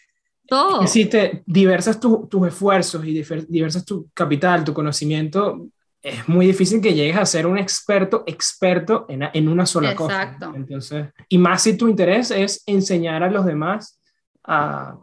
[0.47, 0.88] todo.
[0.88, 5.67] Si te diversas tus esfuerzos y diversas tu capital, tu conocimiento,
[6.01, 10.47] es muy difícil que llegues a ser un experto, experto en, en una sola Exacto.
[10.47, 10.58] cosa.
[10.58, 14.01] Entonces, y más si tu interés es enseñar a los demás
[14.43, 14.97] a,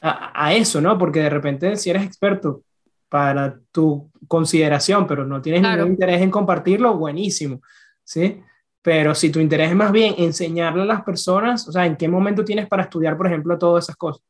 [0.00, 0.98] a, a, eso, ¿no?
[0.98, 2.62] Porque de repente si eres experto
[3.08, 7.60] para tu consideración, pero no tienes ningún interés en compartirlo, buenísimo,
[8.04, 8.40] ¿sí?
[8.82, 12.08] Pero si tu interés es más bien enseñarle a las personas, o sea, ¿en qué
[12.08, 14.22] momento tienes para estudiar, por ejemplo, todas esas cosas?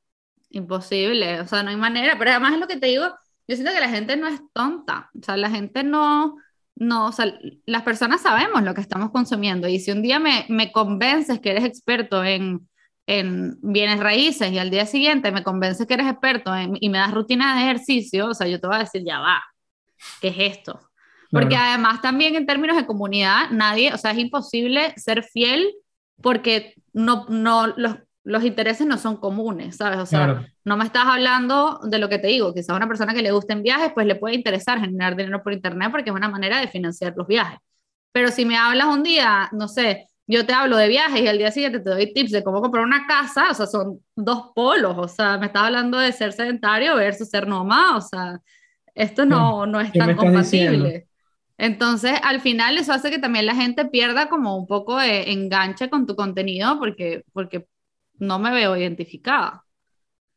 [0.48, 3.04] Imposible, o sea, no hay manera, pero además es lo que te digo,
[3.46, 6.36] yo siento que la gente no es tonta, o sea, la gente no,
[6.74, 7.32] no, o sea,
[7.66, 11.50] las personas sabemos lo que estamos consumiendo y si un día me, me convences que
[11.50, 12.66] eres experto en
[13.10, 17.12] en bienes raíces y al día siguiente me convences que eres experto y me das
[17.12, 19.42] rutina de ejercicio, o sea, yo te voy a decir, ya va,
[20.20, 20.80] ¿qué es esto?
[21.32, 25.74] Porque además también en términos de comunidad, nadie, o sea, es imposible ser fiel
[26.22, 29.98] porque no, no, los, los intereses no son comunes, ¿sabes?
[29.98, 33.12] O sea, no me estás hablando de lo que te digo, quizás a una persona
[33.12, 36.28] que le gusten viajes, pues le puede interesar generar dinero por internet porque es una
[36.28, 37.58] manera de financiar los viajes.
[38.12, 41.38] Pero si me hablas un día, no sé, yo te hablo de viajes y al
[41.38, 44.96] día siguiente te doy tips de cómo comprar una casa, o sea, son dos polos,
[44.96, 48.40] o sea, me estás hablando de ser sedentario versus ser nómada, o sea,
[48.94, 51.08] esto no, no es tan compatible.
[51.58, 55.90] Entonces, al final eso hace que también la gente pierda como un poco de enganche
[55.90, 57.66] con tu contenido porque, porque
[58.18, 59.64] no me veo identificada.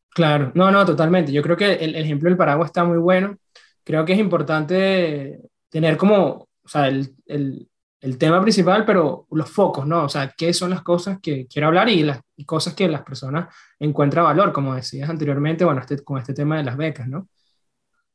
[0.09, 1.31] Claro, no, no, totalmente.
[1.31, 3.37] Yo creo que el, ejemplo del paraguas está muy bueno.
[3.83, 7.69] Creo que es importante tener como, o sea, el, el,
[8.03, 10.03] el, tema principal, pero los focos, ¿no?
[10.03, 13.53] O sea, qué son las cosas que quiero hablar y las cosas que las personas
[13.79, 17.27] encuentran valor, como decías anteriormente, bueno, este, con este tema de las becas, ¿no?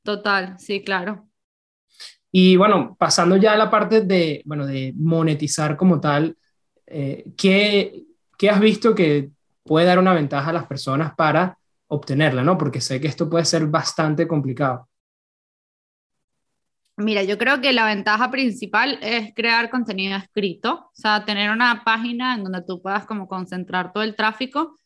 [0.03, 1.29] Total, sí, claro.
[2.31, 6.37] Y bueno, pasando ya a la parte de, bueno, de monetizar como tal,
[6.87, 8.05] eh, ¿qué,
[8.37, 9.31] ¿qué has visto que
[9.64, 12.57] puede dar una ventaja a las personas para obtenerla, ¿no?
[12.59, 14.88] Porque sé que esto puede ser bastante complicado.
[17.00, 21.84] Mira, yo creo que la ventaja principal es crear contenido escrito, o sea, tener una
[21.84, 24.80] página en donde tú puedas como concentrar todo el tráfico,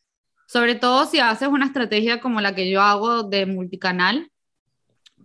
[0.46, 4.30] sobre todo si haces una estrategia como la que yo hago de multicanal,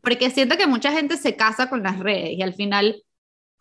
[0.02, 3.04] porque siento que mucha gente se casa con las redes y al final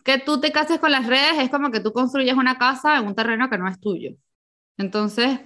[0.04, 3.08] que tú te cases con las redes es como que tú construyes una casa en
[3.08, 4.12] un terreno que no es tuyo.
[4.78, 5.40] Entonces,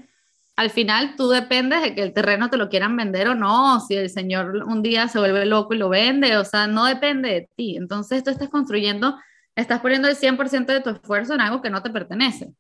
[0.60, 3.94] al final tú dependes de que el terreno te lo quieran vender o no, si
[3.94, 7.48] el señor un día se vuelve loco y lo vende, o sea, no depende de
[7.56, 7.78] ti.
[7.78, 9.18] Entonces tú estás construyendo,
[9.56, 12.52] estás poniendo el 100% de tu esfuerzo en algo que no te pertenece.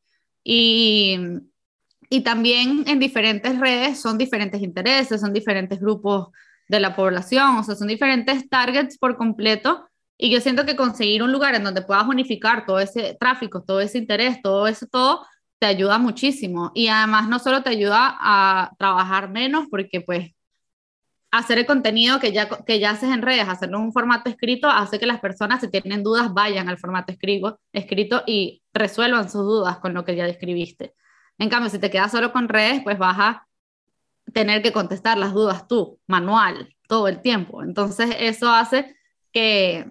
[0.42, 1.18] Y,
[2.08, 6.28] y también en diferentes redes son diferentes intereses, son diferentes grupos
[6.68, 9.86] de la población, o sea, son diferentes targets por completo.
[10.16, 13.82] Y yo siento que conseguir un lugar en donde puedas unificar todo ese tráfico, todo
[13.82, 15.26] ese interés, todo eso, todo,
[15.60, 16.72] te ayuda muchísimo.
[16.74, 20.32] Y además no solo te ayuda a trabajar menos, porque pues
[21.30, 24.68] hacer el contenido que ya, que ya haces en redes, hacerlo en un formato escrito,
[24.68, 29.42] hace que las personas, si tienen dudas, vayan al formato escrito, escrito y resuelvan sus
[29.42, 30.94] dudas con lo que ya describiste.
[31.38, 33.46] En cambio, si te quedas solo con redes, pues vas a
[34.32, 37.62] tener que contestar las dudas tú, manual, todo el tiempo.
[37.62, 38.96] Entonces, eso hace
[39.32, 39.86] que,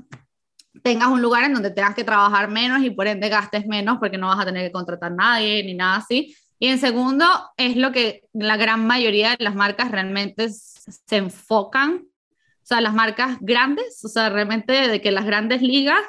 [0.84, 4.18] tengas un lugar en donde tengas que trabajar menos y por ende gastes menos porque
[4.18, 6.36] no vas a tener que contratar a nadie ni nada así.
[6.60, 7.26] Y en segundo,
[7.58, 12.94] es lo que la gran mayoría de las marcas realmente se enfocan, o sea, las
[12.94, 16.04] marcas grandes, o sea, realmente de que las grandes ligas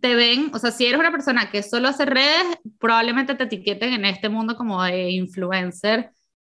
[0.00, 2.44] te ven, o sea, si eres una persona que solo hace redes,
[2.78, 6.10] probablemente te etiqueten en este mundo como de influencer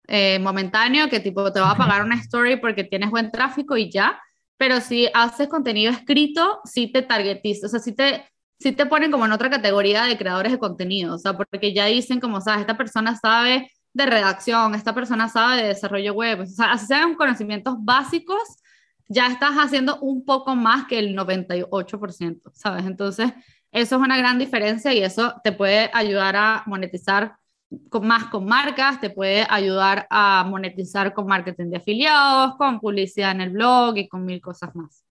[0.07, 3.89] eh, momentáneo, que tipo te va a pagar una story porque tienes buen tráfico y
[3.89, 4.19] ya,
[4.62, 9.10] pero si haces contenido escrito, sí te targetizas, o sea, sí te, sí te ponen
[9.10, 12.62] como en otra categoría de creadores de contenido, o sea, porque ya dicen como, sabes,
[12.62, 17.15] esta persona sabe de redacción, esta persona sabe de desarrollo web, o sea, así sean
[17.15, 18.38] conocimientos básicos,
[19.08, 22.86] ya estás haciendo un poco más que el 98%, ¿sabes?
[22.86, 23.34] Entonces,
[23.71, 27.36] eso es una gran diferencia y eso te puede ayudar a monetizar
[27.89, 33.31] con más con marcas, te puede ayudar a monetizar con marketing de afiliados, con publicidad
[33.31, 35.05] en el blog y con mil cosas más.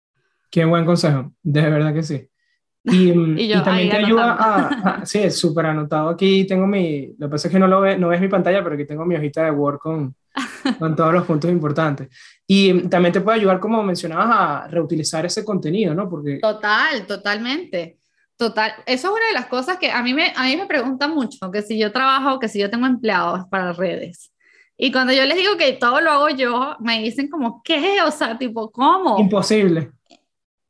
[0.51, 2.27] Qué buen consejo, de verdad que sí.
[2.83, 4.37] Y, y, también te ayuda
[5.01, 6.09] a, Sí, es súper anotado.
[6.09, 7.14] Aquí tengo mi...
[7.18, 9.05] Lo que pasa es que no, lo ve, no ves mi pantalla, pero aquí tengo
[9.05, 10.14] mi hojita de Word con,
[10.79, 12.09] con todos los puntos importantes.
[12.46, 16.09] Y también te puede ayudar, como mencionabas, a reutilizar ese contenido, ¿no?
[16.09, 16.38] Porque...
[16.40, 18.00] Total, totalmente.
[18.40, 21.14] Total, eso es una de las cosas que a mí me, a mí me preguntan
[21.14, 24.33] mucho, que si yo trabajo, que si yo tengo empleados para redes.
[24.79, 28.00] Y cuando yo les digo que todo lo hago yo, me dicen como, ¿qué?
[28.00, 29.18] O sea, tipo, ¿cómo?
[29.18, 29.90] Imposible.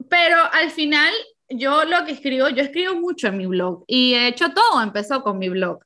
[0.09, 1.15] Pero al final,
[1.49, 5.23] yo lo que escribo, yo escribo mucho en mi blog y he hecho todo, empezó
[5.23, 5.79] con mi blog.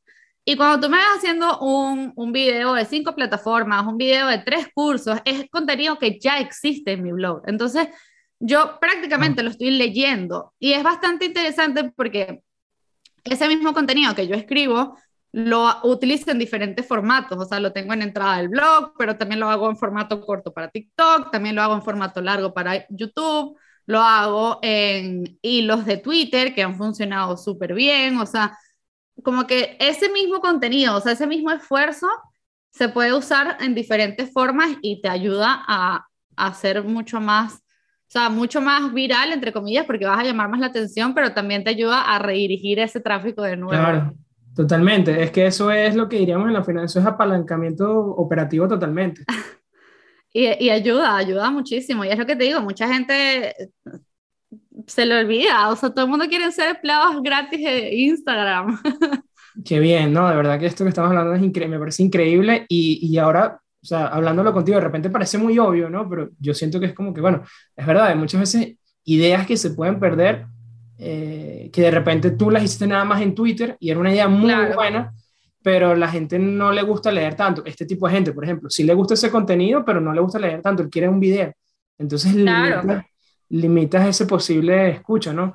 [0.47, 4.38] Y cuando tú me vas haciendo un, un video de cinco plataformas, un video de
[4.38, 7.42] tres cursos, es contenido que ya existe en mi blog.
[7.47, 7.88] Entonces,
[8.40, 9.44] yo prácticamente ah.
[9.44, 12.42] lo estoy leyendo y es bastante interesante porque
[13.25, 14.99] ese mismo contenido que yo escribo
[15.33, 19.40] lo utilizo en diferentes formatos, o sea, lo tengo en entrada del blog, pero también
[19.40, 23.59] lo hago en formato corto para TikTok, también lo hago en formato largo para YouTube,
[23.87, 28.57] lo hago en hilos de Twitter que han funcionado súper bien, o sea,
[29.25, 32.07] como que ese mismo contenido, o sea, ese mismo esfuerzo
[32.70, 37.63] se puede usar en diferentes formas y te ayuda a, a hacer mucho más
[38.18, 41.64] sea, mucho más viral, entre comillas, porque vas a llamar más la atención, pero también
[41.64, 43.83] te ayuda a redirigir ese tráfico de nuevo.
[43.83, 44.14] Claro,
[44.55, 45.22] totalmente.
[45.22, 49.24] Es que eso es lo que diríamos en la finanza, es apalancamiento operativo totalmente.
[50.33, 52.05] y, y ayuda, ayuda muchísimo.
[52.05, 53.55] Y es lo que te digo, mucha gente
[54.87, 58.81] se le olvida, o sea, todo el mundo quiere ser empleados gratis de Instagram.
[59.64, 60.29] Qué bien, ¿no?
[60.29, 63.87] De verdad que esto que estamos hablando es me parece increíble y, y ahora, o
[63.87, 66.09] sea, hablándolo contigo, de repente parece muy obvio, ¿no?
[66.09, 67.42] Pero yo siento que es como que, bueno,
[67.77, 70.47] es verdad, hay muchas veces ideas que se pueden perder,
[70.97, 74.27] eh, que de repente tú las hiciste nada más en Twitter y era una idea
[74.27, 75.12] muy buena,
[75.62, 77.62] pero la gente no le gusta leer tanto.
[77.66, 80.38] Este tipo de gente, por ejemplo, sí le gusta ese contenido, pero no le gusta
[80.38, 81.53] leer tanto, él quiere un video.
[81.99, 83.05] Entonces limitas,
[83.51, 85.53] limitas ese posible escucha, ¿no?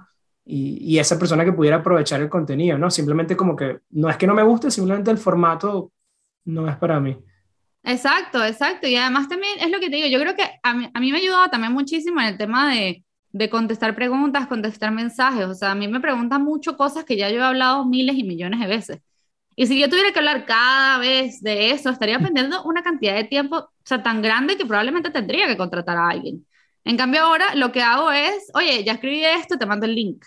[0.51, 2.89] y, esa persona que pudiera aprovechar el contenido, ¿no?
[2.89, 5.91] Simplemente como que no es que no me guste, simplemente el formato
[6.45, 7.15] no es para mí.
[7.83, 8.87] Exacto, exacto.
[8.87, 11.11] Y además también es lo que te digo, yo creo que a mí, a mí
[11.11, 15.45] me ha ayudado también muchísimo en el tema de, de contestar preguntas, contestar mensajes.
[15.45, 18.23] O sea, a mí me preguntan mucho cosas que ya yo he hablado miles y
[18.23, 18.99] millones de veces.
[19.55, 23.25] Y si yo tuviera que hablar cada vez de eso, estaría perdiendo una cantidad de
[23.25, 26.45] tiempo, o sea, tan grande que probablemente tendría que contratar a alguien.
[26.85, 30.23] En cambio ahora lo que hago es, oye, ya escribí esto, te mando el link.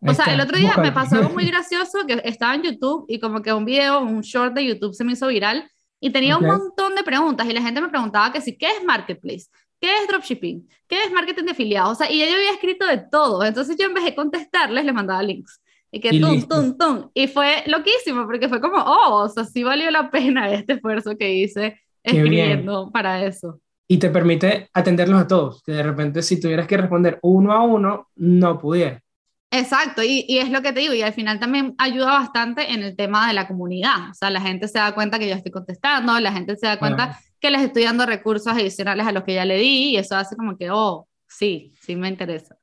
[0.00, 3.18] O sea, el otro día me pasó algo muy gracioso que estaba en YouTube y
[3.18, 5.68] como que un video, un short de YouTube se me hizo viral
[6.00, 8.84] y tenía un montón de preguntas y la gente me preguntaba que sí, ¿qué es
[8.84, 9.46] Marketplace?
[9.80, 10.68] ¿Qué es dropshipping?
[10.88, 11.92] ¿Qué es marketing de afiliados?
[11.92, 13.44] O sea, y yo había escrito de todo.
[13.44, 15.60] Entonces yo en vez de contestarles, les mandaba links.
[15.90, 17.10] Y que tum, tum, tum.
[17.14, 21.16] Y fue loquísimo porque fue como, oh, o sea, sí valió la pena este esfuerzo
[21.16, 23.60] que hice escribiendo para eso.
[23.86, 27.62] Y te permite atenderlos a todos, que de repente si tuvieras que responder uno a
[27.62, 29.02] uno, no pudieras.
[29.50, 32.82] Exacto, y, y, es lo que te digo, y al final también ayuda bastante en
[32.82, 35.50] el tema de la comunidad, o sea, la gente se da cuenta que yo estoy
[35.50, 39.34] contestando, la gente se da cuenta que les estoy dando recursos adicionales a los que
[39.34, 42.56] ya le di, y eso hace como que, oh, sí, sí me interesa.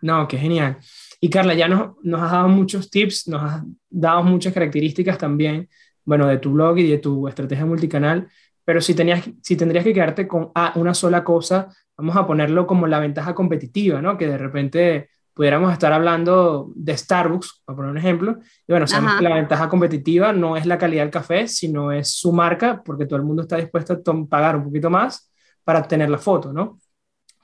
[0.00, 0.78] No, qué genial.
[1.20, 5.68] Y Carla, ya nos, nos has dado muchos tips, nos has dado muchas características también,
[6.06, 8.28] bueno, de tu blog y de tu estrategia multicanal,
[8.64, 12.86] pero si, tenías, si tendrías que quedarte con una sola cosa, vamos a ponerlo como
[12.86, 14.16] la ventaja competitiva, ¿no?
[14.16, 19.16] Que de repente pudiéramos estar hablando de Starbucks, para poner un ejemplo, y bueno, sabemos
[19.16, 23.06] que la ventaja competitiva no es la calidad del café, sino es su marca, porque
[23.06, 25.30] todo el mundo está dispuesto a pagar un poquito más
[25.64, 26.78] para tener la foto, ¿no?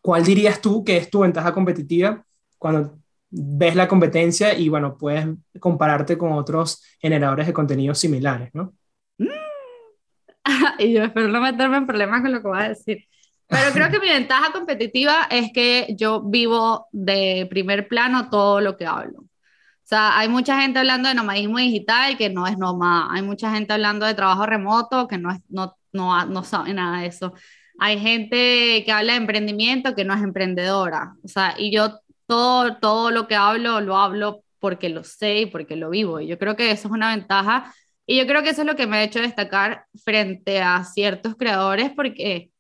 [0.03, 2.25] ¿Cuál dirías tú que es tu ventaja competitiva
[2.59, 2.99] cuando
[3.31, 5.27] ves la competencia y, bueno, puedes
[5.61, 8.75] compararte con otros generadores de contenidos similares, ¿no?
[10.79, 13.07] y yo espero no meterme en problemas con lo que voy a decir.
[13.49, 18.77] Pero creo que mi ventaja competitiva es que yo vivo de primer plano todo lo
[18.77, 19.21] que hablo.
[19.21, 23.09] O sea, hay mucha gente hablando de nomadismo digital que no es nómada.
[23.13, 27.03] Hay mucha gente hablando de trabajo remoto que no, es, no, no, no sabe nada
[27.03, 27.35] de eso.
[27.79, 31.15] Hay gente que habla de emprendimiento que no es emprendedora.
[31.23, 35.47] O sea, y yo todo, todo lo que hablo lo hablo porque lo sé y
[35.47, 36.19] porque lo vivo.
[36.21, 37.73] Y yo creo que eso es una ventaja.
[38.07, 41.37] Y yo creo que eso es lo que me ha hecho destacar frente a ciertos
[41.37, 42.51] creadores porque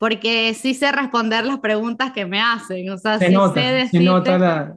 [0.00, 3.88] porque sí sé responder las preguntas que me hacen, o sea, se sí nota, sé
[3.88, 4.76] Se nota la...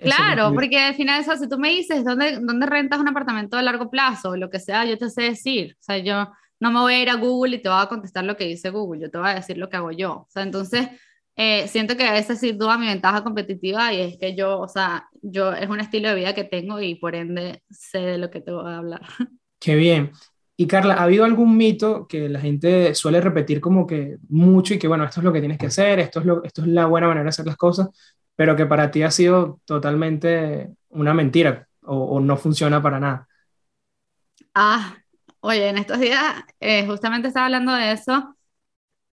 [0.00, 3.64] Claro, porque al final eso, si tú me dices ¿dónde, dónde rentas un apartamento de
[3.64, 6.80] largo plazo, o lo que sea, yo te sé decir, o sea, yo no me
[6.80, 9.10] voy a ir a Google y te voy a contestar lo que dice Google, yo
[9.10, 10.88] te voy a decir lo que hago yo, o sea, entonces
[11.36, 14.68] eh, siento que a veces sí duda mi ventaja competitiva y es que yo, o
[14.68, 18.30] sea, yo es un estilo de vida que tengo y por ende sé de lo
[18.30, 19.02] que te voy a hablar.
[19.60, 20.12] Qué bien.
[20.56, 24.78] Y Carla, ¿ha habido algún mito que la gente suele repetir como que mucho y
[24.78, 26.86] que, bueno, esto es lo que tienes que hacer, esto es, lo, esto es la
[26.86, 27.88] buena manera de hacer las cosas,
[28.36, 33.28] pero que para ti ha sido totalmente una mentira o, no funciona para nada?
[34.54, 34.96] Ah,
[35.40, 36.22] oye, en estos días
[36.60, 38.36] eh, justamente estaba hablando de eso.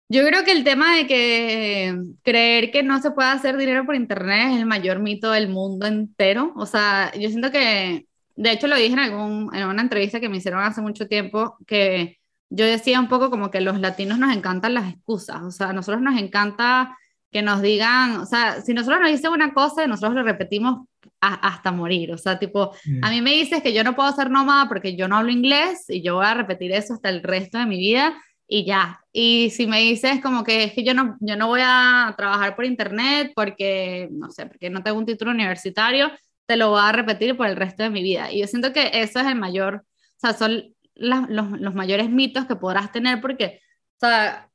[0.07, 3.95] Yo creo que el tema de que creer que no se puede hacer dinero por
[3.95, 6.53] internet es el mayor mito del mundo entero.
[6.55, 10.29] O sea, yo siento que de hecho lo dije en, algún, en una entrevista que
[10.29, 12.19] me hicieron hace mucho tiempo, que
[12.49, 15.73] yo decía un poco como que los latinos nos encantan las excusas, o sea, a
[15.73, 16.97] nosotros nos encanta
[17.31, 20.87] que nos digan, o sea, si nosotros nos dicen una cosa, nosotros lo repetimos
[21.19, 23.03] hasta morir, o sea, tipo, mm.
[23.03, 25.85] a mí me dices que yo no puedo ser nómada porque yo no hablo inglés
[25.89, 28.15] y yo voy a repetir eso hasta el resto de mi vida
[28.47, 29.01] y ya.
[29.11, 32.55] Y si me dices como que es que yo no, yo no voy a trabajar
[32.55, 36.11] por internet porque, no sé, porque no tengo un título universitario,
[36.45, 38.31] te lo voy a repetir por el resto de mi vida.
[38.31, 42.45] Y yo siento que eso es el mayor, o sea, son los, los, mayores mitos
[42.45, 43.59] que podrás tener porque,
[43.97, 44.49] o sea,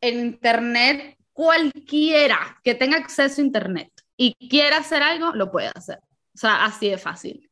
[0.00, 5.98] en Internet, cualquiera que tenga acceso a Internet y quiera hacer algo, lo puede hacer.
[6.34, 7.50] O sea, así de fácil.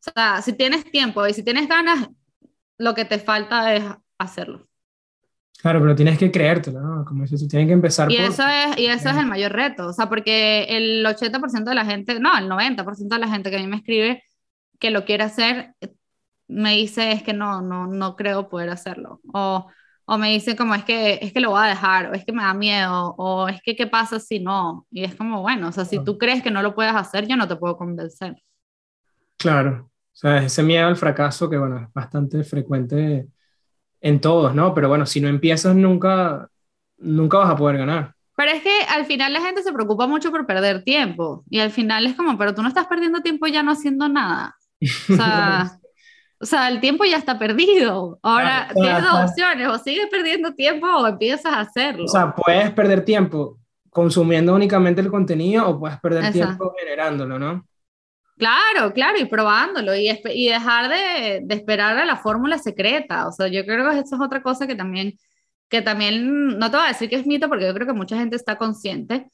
[0.00, 2.08] O sea, si tienes tiempo y si tienes ganas,
[2.78, 3.84] lo que te falta es
[4.18, 4.69] hacerlo.
[5.60, 7.04] Claro, pero tienes que creértelo, ¿no?
[7.04, 9.92] Como dices, tienes que empezar y Eso es, y eso es el mayor reto, o
[9.92, 13.60] sea, porque el 80% de la gente, no, el 90% de la gente que a
[13.60, 14.22] mí me escribe
[14.78, 15.74] que lo quiere hacer,
[16.48, 19.20] me dice es que no, no, no creo poder hacerlo.
[19.32, 19.66] O,
[20.06, 22.32] o me dice como es que, es que lo voy a dejar, o es que
[22.32, 24.86] me da miedo, o es que qué pasa si no.
[24.90, 27.36] Y es como, bueno, o sea, si tú crees que no lo puedes hacer, yo
[27.36, 28.34] no te puedo convencer.
[29.36, 33.28] Claro, O sea, ese miedo al fracaso que, bueno, es bastante frecuente
[34.00, 34.74] en todos, ¿no?
[34.74, 36.48] Pero bueno, si no empiezas nunca,
[36.98, 38.14] nunca vas a poder ganar.
[38.36, 41.70] Pero es que al final la gente se preocupa mucho por perder tiempo y al
[41.70, 44.56] final es como, pero tú no estás perdiendo tiempo ya no haciendo nada.
[44.80, 45.78] O sea,
[46.40, 48.18] o sea el tiempo ya está perdido.
[48.22, 52.04] Ahora tienes dos opciones, o sigues perdiendo tiempo o empiezas a hacerlo.
[52.04, 53.58] O sea, puedes perder tiempo
[53.90, 57.66] consumiendo únicamente el contenido o puedes perder tiempo generándolo, ¿no?
[58.40, 60.06] Claro, claro, y probándolo y,
[60.48, 63.28] dejar de, de, esperar a la fórmula secreta.
[63.28, 65.18] O sea, yo creo que eso es otra cosa que también,
[65.68, 68.16] que también, no te voy a decir que es mito porque yo creo que mucha
[68.16, 69.28] gente está consciente,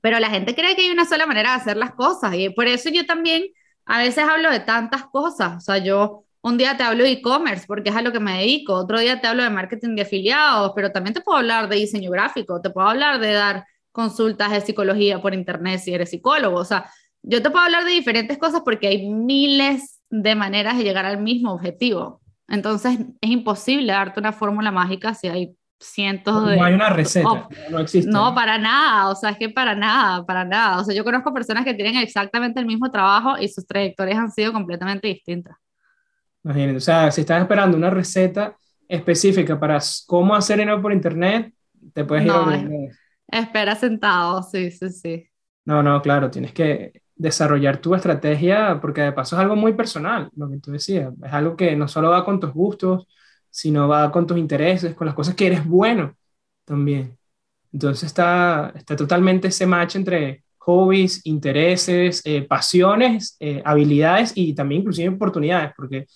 [0.00, 2.66] pero la gente cree que hay una sola manera de hacer las cosas y por
[2.66, 3.44] eso yo también
[3.86, 5.56] a veces hablo de tantas cosas.
[5.58, 8.38] O sea, yo un día te hablo de e-commerce porque es a lo que me
[8.38, 11.76] dedico, otro día te hablo de marketing de afiliados, pero también te puedo hablar de
[11.76, 16.58] diseño gráfico, te puedo hablar de dar consultas de psicología por internet si eres psicólogo.
[16.58, 16.90] O sea,
[17.26, 21.22] yo te puedo hablar de diferentes cosas porque hay miles de maneras de llegar al
[21.22, 22.20] mismo objetivo.
[22.48, 26.56] Entonces es imposible darte una fórmula mágica si hay cientos de...
[26.56, 28.10] No hay una receta, no existe.
[28.10, 30.80] No, para nada, o sea, es que para nada, para nada.
[30.80, 34.30] O sea, yo conozco personas que tienen exactamente el mismo trabajo y sus trayectorias han
[34.30, 35.56] sido completamente distintas.
[36.44, 38.54] Imagínate, o sea, si estás esperando una receta
[38.86, 41.54] específica para cómo hacer dinero por internet,
[41.94, 42.68] te puedes ir a...
[43.28, 45.26] Espera sentado, sí, sí, sí.
[45.64, 50.30] No, no, claro, tienes que desarrollar tu estrategia, porque de paso es algo muy personal,
[50.36, 53.06] lo que tú decías, es algo que no solo va con tus gustos,
[53.50, 56.16] sino va con tus intereses, con las cosas que eres bueno
[56.64, 57.16] también.
[57.72, 64.80] Entonces está, está totalmente ese match entre hobbies, intereses, eh, pasiones, eh, habilidades y también
[64.80, 66.06] inclusive oportunidades, porque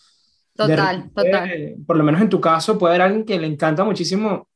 [0.57, 1.77] total, total.
[1.87, 4.49] por lo menos en tu caso puede haber alguien que le encanta muchísimo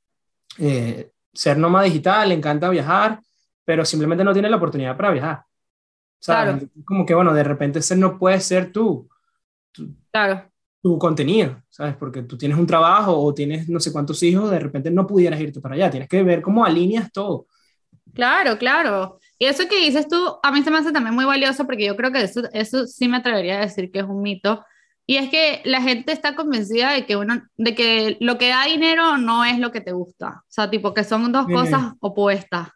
[0.58, 3.20] eh, ser nómada digital, le encanta viajar,
[3.64, 5.42] pero simplemente no tiene la oportunidad para viajar.
[6.24, 6.60] Claro.
[6.84, 9.08] Como que, bueno, de repente ese no puede ser tú.
[10.10, 10.48] claro.
[10.80, 11.94] Tu contenido, ¿sabes?
[11.94, 15.40] Porque tú tienes un trabajo o tienes no sé cuántos hijos, de repente no pudieras
[15.40, 15.90] irte para allá.
[15.90, 17.46] Tienes que ver cómo alineas todo.
[18.14, 19.20] Claro, claro.
[19.38, 21.96] Y eso que dices tú, a mí se me hace también muy valioso porque yo
[21.96, 24.64] creo que eso, eso sí me atrevería a decir que es un mito.
[25.06, 28.64] Y es que la gente está convencida de que, uno, de que lo que da
[28.64, 30.42] dinero no es lo que te gusta.
[30.42, 32.68] O sea, tipo que son dos cosas opuestas.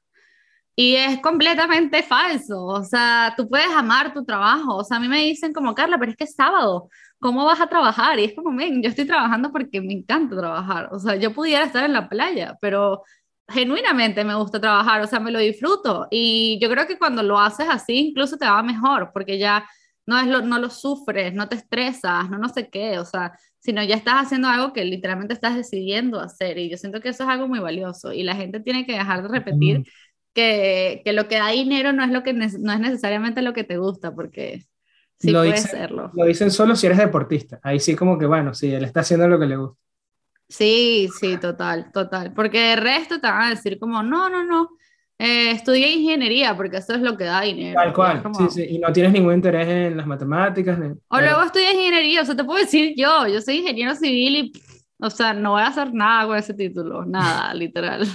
[0.79, 2.65] Y es completamente falso.
[2.67, 4.77] O sea, tú puedes amar tu trabajo.
[4.77, 6.91] O sea, a mí me dicen como, Carla, pero es que es sábado.
[7.19, 8.19] ¿Cómo vas a trabajar?
[8.19, 10.91] Y es como, ven, yo estoy trabajando porque me encanta trabajar.
[10.93, 13.03] O sea, yo pudiera estar en la playa, pero
[13.49, 15.01] genuinamente me gusta trabajar.
[15.01, 16.09] O sea, me lo disfruto.
[16.11, 19.67] Y yo creo que cuando lo haces así, incluso te va mejor, porque ya
[20.05, 22.99] no, es lo, no lo sufres, no te estresas, no no sé qué.
[22.99, 26.59] O sea, sino ya estás haciendo algo que literalmente estás decidiendo hacer.
[26.59, 28.13] Y yo siento que eso es algo muy valioso.
[28.13, 29.85] Y la gente tiene que dejar de repetir
[30.37, 33.65] que, que, lo que da dinero no es, lo que no es necesariamente lo que
[33.65, 34.67] te gusta, porque
[35.19, 36.11] sí puede serlo.
[36.15, 37.59] Lo dicen solo si eres deportista.
[37.63, 39.81] Ahí sí como que, bueno, sí, él está haciendo lo que le gusta.
[40.49, 42.35] Sí, sí, total, total.
[42.35, 44.69] Porque de resto te van a decir como, no, no, no,
[45.19, 47.81] eh, estudié ingeniería porque eso es lo que da dinero.
[47.83, 50.79] Tal cual, sí, sí, y no tienes ningún interés en las matemáticas.
[51.09, 54.53] O luego estudié ingeniería, o sea, te puedo decir yo, yo soy ingeniero civil y,
[55.01, 58.07] o sea, no voy a hacer nada con ese título, nada, literal.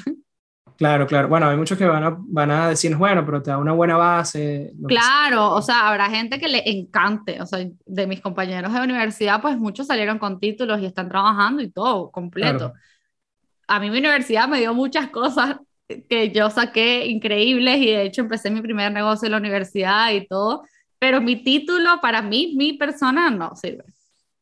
[0.82, 1.28] Claro, claro.
[1.28, 3.98] Bueno, hay muchos que van a, van a decir, bueno, pero te da una buena
[3.98, 4.74] base.
[4.88, 7.40] Claro, o sea, habrá gente que le encante.
[7.40, 11.62] O sea, de mis compañeros de universidad, pues muchos salieron con títulos y están trabajando
[11.62, 12.74] y todo, completo.
[13.68, 15.58] A mí mi universidad me dio muchas cosas
[16.10, 20.26] que yo saqué increíbles y de hecho empecé mi primer negocio en la universidad y
[20.26, 20.64] todo,
[20.98, 23.84] pero mi título para mí, mi persona, no sirve.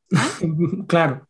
[0.88, 1.28] claro,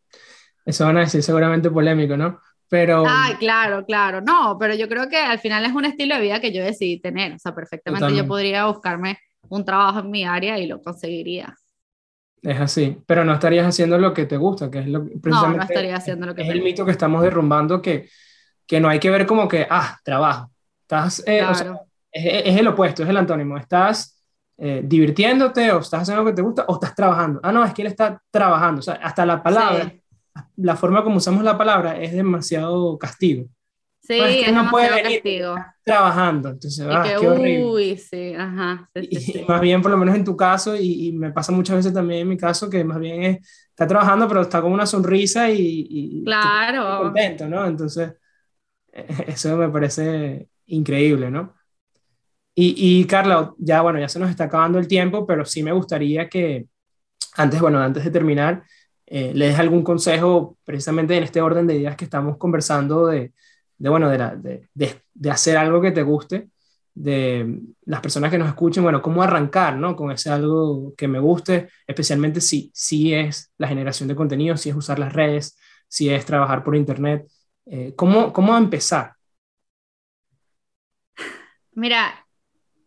[0.64, 2.40] eso van a decir seguramente polémico, ¿no?
[2.70, 3.04] Pero...
[3.08, 4.22] Ay, claro, claro.
[4.22, 7.00] No, pero yo creo que al final es un estilo de vida que yo decidí
[7.02, 7.34] tener.
[7.34, 9.18] O sea, perfectamente yo podría buscarme
[9.50, 11.56] un trabajo en mi área y lo conseguiría.
[12.42, 15.62] Es así, pero no estarías haciendo lo que te gusta, que es lo No, no
[15.62, 18.08] estaría haciendo lo que Es el mito que estamos derrumbando que,
[18.66, 20.52] que no hay que ver como que, ah, trabajo.
[20.82, 21.74] Estás, eh, o sea,
[22.12, 23.58] es, el opuesto, es el antónimo.
[23.58, 24.24] Estás
[24.58, 27.40] eh, divirtiéndote o estás haciendo lo que te gusta o estás trabajando.
[27.44, 28.80] Ah, no, es que él está trabajando.
[28.80, 29.92] O sea, hasta la palabra
[30.58, 33.48] la forma como usamos la palabra es demasiado castigo.
[34.02, 35.56] Sí, es, que no puede venir castigo.
[35.84, 37.66] trabajando, entonces, ah, qué horrible.
[37.66, 38.90] Uy, sí, ajá.
[38.96, 42.22] y, más bien, por lo menos en tu caso, y, me pasa muchas veces también
[42.22, 43.38] en mi caso, que más bien es,
[43.70, 47.04] está trabajando, pero está con una sonrisa y, claro.
[47.04, 47.68] contento, ¿no?
[47.68, 48.14] Entonces,
[49.28, 51.54] eso me parece increíble, ¿no?
[52.56, 55.72] Y, y Carla, ya bueno, ya se nos está acabando el tiempo, pero sí me
[55.72, 56.68] gustaría que,
[57.36, 58.64] antes, bueno, antes de terminar,
[59.12, 63.34] eh, le des algún consejo precisamente en este orden de ideas que estamos conversando de,
[63.80, 66.50] bueno, de, hacer algo que te guste,
[66.94, 69.96] de las personas que nos escuchen, bueno, cómo arrancar, ¿no?
[69.96, 74.70] Con ese algo que me guste, especialmente si, si es la generación de contenido, si
[74.70, 75.58] es usar las redes,
[75.88, 77.28] si es trabajar por internet.
[77.66, 79.14] Eh, ¿cómo, ¿Cómo empezar?
[81.72, 82.28] Mira,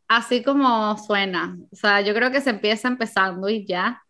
[0.07, 4.03] así como suena, o sea, yo creo que se empieza empezando y ya.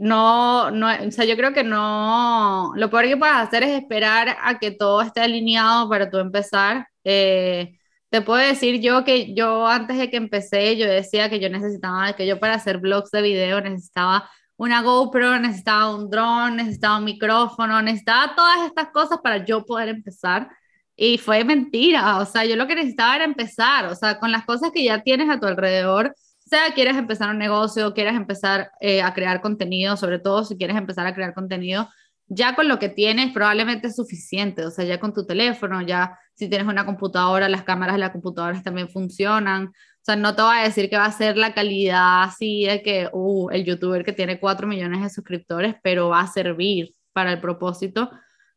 [0.00, 4.36] No, no, o sea, yo creo que no, lo peor que puedes hacer es esperar
[4.42, 6.86] a que todo esté alineado para tú empezar.
[7.02, 7.76] Eh,
[8.08, 12.12] te puedo decir yo que yo antes de que empecé, yo decía que yo necesitaba,
[12.14, 17.04] que yo para hacer blogs de video necesitaba una GoPro, necesitaba un drone, necesitaba un
[17.04, 20.48] micrófono, necesitaba todas estas cosas para yo poder empezar.
[20.96, 24.44] Y fue mentira, o sea, yo lo que necesitaba era empezar, o sea, con las
[24.44, 26.14] cosas que ya tienes a tu alrededor,
[26.48, 30.76] sea quieres empezar un negocio, quieres empezar eh, a crear contenido, sobre todo si quieres
[30.76, 31.88] empezar a crear contenido,
[32.28, 36.18] ya con lo que tienes probablemente es suficiente, o sea, ya con tu teléfono, ya
[36.34, 40.42] si tienes una computadora, las cámaras de las computadoras también funcionan, o sea, no te
[40.42, 44.04] voy a decir que va a ser la calidad así de que, uh, el youtuber
[44.04, 48.10] que tiene 4 millones de suscriptores, pero va a servir para el propósito.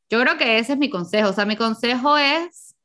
[0.09, 2.75] Yo creo que ese es mi consejo, o sea, mi consejo es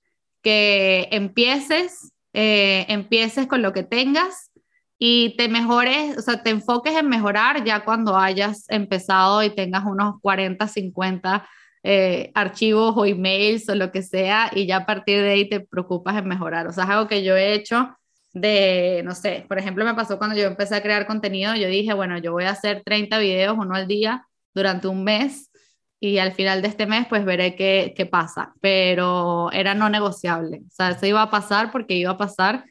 [0.43, 4.51] que empieces, eh, empieces con lo que tengas
[4.99, 9.85] y te mejores, o sea, te enfoques en mejorar ya cuando hayas empezado y tengas
[9.85, 11.49] unos 40, 50
[11.83, 15.61] eh, archivos o emails o lo que sea y ya a partir de ahí te
[15.61, 16.67] preocupas en mejorar.
[16.67, 17.97] O sea, es algo que yo he hecho
[18.33, 21.95] de, no sé, por ejemplo, me pasó cuando yo empecé a crear contenido, yo dije,
[21.95, 25.51] bueno, yo voy a hacer 30 videos, uno al día, durante un mes
[26.01, 30.63] y al final de este mes pues veré qué, qué pasa, pero era no negociable,
[30.67, 32.65] o sea, eso iba a pasar porque iba a pasar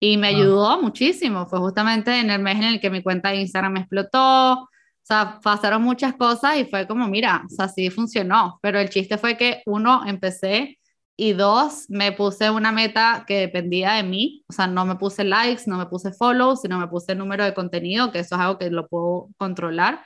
[0.00, 1.46] y me ayudó muchísimo.
[1.46, 4.54] Fue justamente en el mes en el que mi cuenta de Instagram explotó.
[4.62, 8.58] O sea, pasaron muchas cosas y fue como, mira, o sea, sí funcionó.
[8.62, 10.78] Pero el chiste fue que, uno, empecé
[11.16, 14.44] y dos, me puse una meta que dependía de mí.
[14.48, 17.54] O sea, no me puse likes, no me puse follows, sino me puse número de
[17.54, 20.04] contenido, que eso es algo que lo puedo controlar.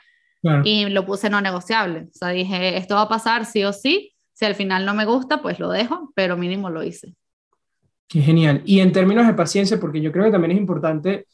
[0.64, 2.08] Y lo puse no negociable.
[2.14, 4.14] O sea, dije, esto va a pasar sí o sí.
[4.32, 7.14] Si al final no me gusta, pues lo dejo, pero mínimo lo hice.
[8.08, 8.62] Qué genial.
[8.64, 11.26] Y en términos de paciencia, porque yo creo que también es importante,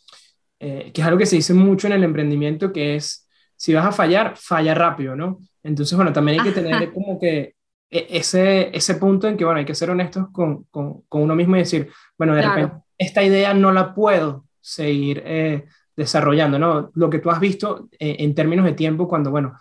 [0.58, 3.86] eh, que es algo que se dice mucho en el emprendimiento, que es, si vas
[3.86, 5.38] a fallar, falla rápido, ¿no?
[5.62, 7.54] Entonces, bueno, también hay que tener como que
[7.88, 11.36] e, ese, ese punto en que, bueno, hay que ser honestos con, con, con uno
[11.36, 16.90] mismo y decir, bueno, de repente, esta idea no la puedo seguir eh, desarrollando, ¿no?
[16.94, 19.56] Lo que tú has visto eh, en términos de tiempo, cuando, bueno,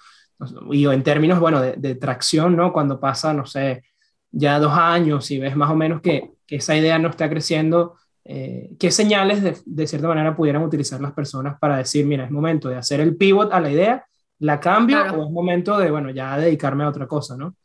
[0.71, 2.73] y en términos, bueno, de, de tracción, ¿no?
[2.73, 3.83] Cuando pasa, no sé,
[4.31, 7.97] ya dos años y ves más o menos que, que esa idea no está creciendo,
[8.25, 12.31] eh, ¿qué señales de, de, cierta manera pudieran utilizar las personas para decir, mira, es
[12.31, 14.05] momento de hacer el pivot a la idea,
[14.39, 17.55] la cambio o es momento de, bueno, ya dedicarme a otra cosa, ¿no?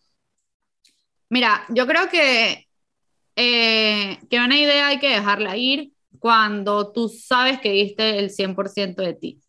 [1.30, 2.66] Mira, yo creo que,
[3.36, 9.02] eh, que una idea hay que dejarla ir cuando tú sabes que diste el 100%
[9.02, 9.40] de ti.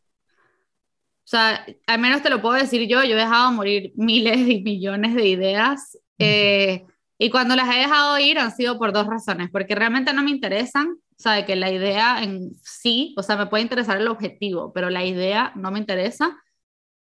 [1.24, 4.62] O sea, al menos te lo puedo decir yo, yo he dejado morir miles y
[4.62, 5.98] millones de ideas.
[6.18, 6.86] Eh,
[7.22, 10.32] y cuando las he dejado ir han sido por dos razones, porque realmente no me
[10.32, 14.72] interesan, o sea, que la idea en sí, o sea, me puede interesar el objetivo,
[14.74, 16.38] pero la idea no me interesa.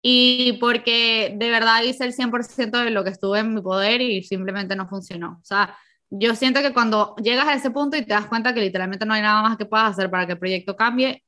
[0.01, 4.23] Y porque de verdad hice el 100% de lo que estuve en mi poder y
[4.23, 5.39] simplemente no funcionó.
[5.41, 5.77] O sea,
[6.09, 9.13] yo siento que cuando llegas a ese punto y te das cuenta que literalmente no
[9.13, 11.23] hay nada más que puedas hacer para que el proyecto cambie,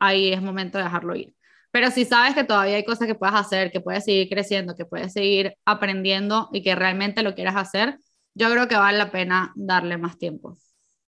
[0.00, 1.34] ahí es momento de dejarlo ir.
[1.70, 4.84] Pero si sabes que todavía hay cosas que puedes hacer, que puedes seguir creciendo, que
[4.84, 7.98] puedes seguir aprendiendo y que realmente lo quieras hacer,
[8.34, 10.56] yo creo que vale la pena darle más tiempo.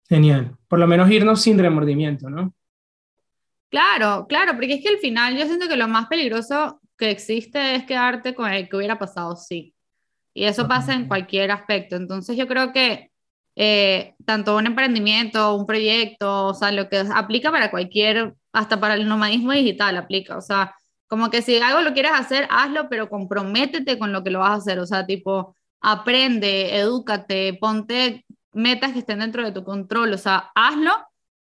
[0.07, 0.57] Genial.
[0.67, 2.53] Por lo menos irnos sin remordimiento, ¿no?
[3.69, 7.75] Claro, claro, porque es que al final yo siento que lo más peligroso que existe
[7.75, 9.75] es quedarte con el que hubiera pasado sí.
[10.33, 11.95] Y eso pasa en cualquier aspecto.
[11.95, 13.11] Entonces yo creo que
[13.55, 18.95] eh, tanto un emprendimiento, un proyecto, o sea, lo que aplica para cualquier hasta para
[18.95, 20.75] el nomadismo digital aplica, o sea,
[21.07, 24.51] como que si algo lo quieres hacer, hazlo, pero comprométete con lo que lo vas
[24.51, 30.13] a hacer, o sea, tipo, aprende, edúcate, ponte metas que estén dentro de tu control,
[30.13, 30.91] o sea, hazlo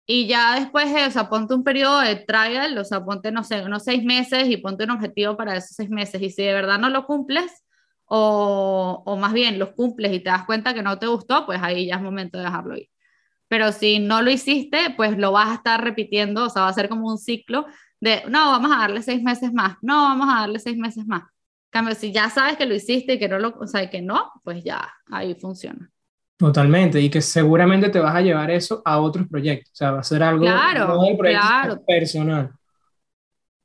[0.05, 3.61] y ya después, o sea, ponte un periodo de trial, o sea, ponte, no sé,
[3.63, 6.19] unos seis meses y ponte un objetivo para esos seis meses.
[6.21, 7.63] Y si de verdad no lo cumples,
[8.05, 11.59] o, o más bien los cumples y te das cuenta que no te gustó, pues
[11.61, 12.89] ahí ya es momento de dejarlo ir
[13.49, 16.73] pero si no lo hiciste, pues lo vas a estar repitiendo, o sea, va a
[16.73, 17.65] ser como un ciclo
[17.99, 21.23] de, no, vamos a darle seis meses más, no, vamos a darle seis meses más.
[21.69, 24.31] cambio, si ya sabes que lo hiciste y que no lo, o sea, que no,
[24.43, 25.89] pues ya, ahí funciona.
[26.37, 29.99] Totalmente, y que seguramente te vas a llevar eso a otros proyectos, o sea, va
[29.99, 31.83] a ser algo claro, claro.
[31.85, 32.51] personal.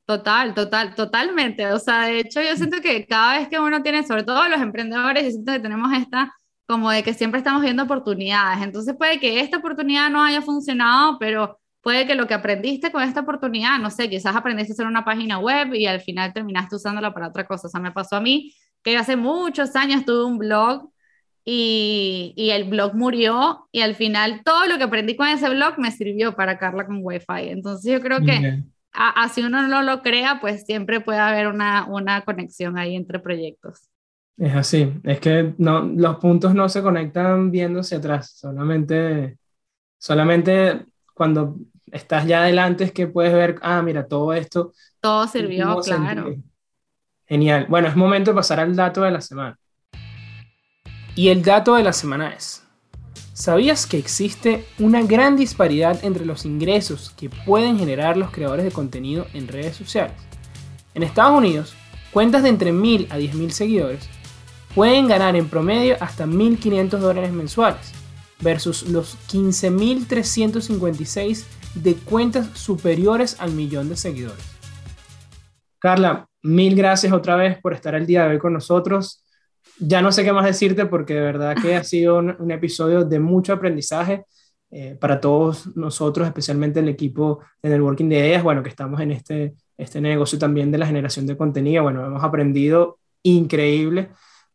[0.07, 1.73] Total, total, totalmente.
[1.73, 4.61] O sea, de hecho, yo siento que cada vez que uno tiene, sobre todo los
[4.61, 6.31] emprendedores, yo siento que tenemos esta
[6.67, 8.63] como de que siempre estamos viendo oportunidades.
[8.63, 13.03] Entonces puede que esta oportunidad no haya funcionado, pero puede que lo que aprendiste con
[13.03, 16.77] esta oportunidad, no sé, quizás aprendiste a hacer una página web y al final terminaste
[16.77, 17.69] usándola para otra cosa.
[17.69, 20.91] O sea, me pasó a mí que hace muchos años tuve un blog
[21.45, 25.79] y, y, el blog murió y al final todo lo que aprendí con ese blog
[25.79, 27.51] me sirvió para Carla con Wi-Fi.
[27.51, 28.63] Entonces yo creo que
[28.93, 33.91] así uno no lo crea, pues siempre puede haber una, una conexión ahí entre proyectos.
[34.37, 39.39] Es así, es que no, los puntos no se conectan viéndose atrás, solamente,
[39.97, 41.57] solamente cuando
[41.93, 44.73] estás ya adelante es que puedes ver, ah, mira, todo esto.
[45.01, 46.35] Todo sirvió, claro.
[47.27, 47.67] Genial.
[47.69, 49.57] Bueno, es momento de pasar al dato de la semana.
[51.15, 52.67] Y el dato de la semana es,
[53.33, 58.73] ¿sabías que existe una gran disparidad entre los ingresos que pueden generar los creadores de
[58.73, 60.17] contenido en redes sociales?
[60.93, 61.75] En Estados Unidos,
[62.13, 64.09] cuentas de entre 1.000 a 10.000 seguidores
[64.75, 67.93] pueden ganar en promedio hasta 1.500 dólares mensuales,
[68.41, 71.45] versus los 15.356
[71.75, 74.45] de cuentas superiores al millón de seguidores.
[75.79, 79.25] Carla, mil gracias otra vez por estar el día de hoy con nosotros
[79.79, 83.19] ya no sé qué más decirte porque de verdad que ha sido un, episodio de
[83.19, 84.25] mucho aprendizaje
[84.71, 89.13] eh, para todos nosotros, especialmente el equipo de Networking de Ideas, bueno, que estamos en
[89.13, 94.11] este, este negocio también de la generación de contenido, bueno, hemos aprendido increíble.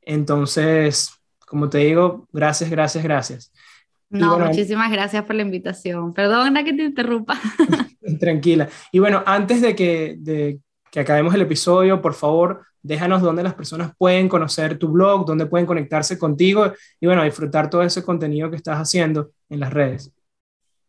[0.10, 1.12] Entonces,
[1.46, 3.52] como te digo, gracias, gracias, gracias.
[4.10, 6.16] No, muchísimas gracias por la invitación.
[6.16, 7.40] Perdona que te interrumpa.
[8.20, 8.68] Tranquila.
[8.92, 13.54] Y bueno, antes de que, de que acabemos el episodio, por favor, déjanos dónde las
[13.54, 18.50] personas pueden conocer tu blog, dónde pueden conectarse contigo y bueno, disfrutar todo ese contenido
[18.50, 20.12] que estás haciendo en las redes.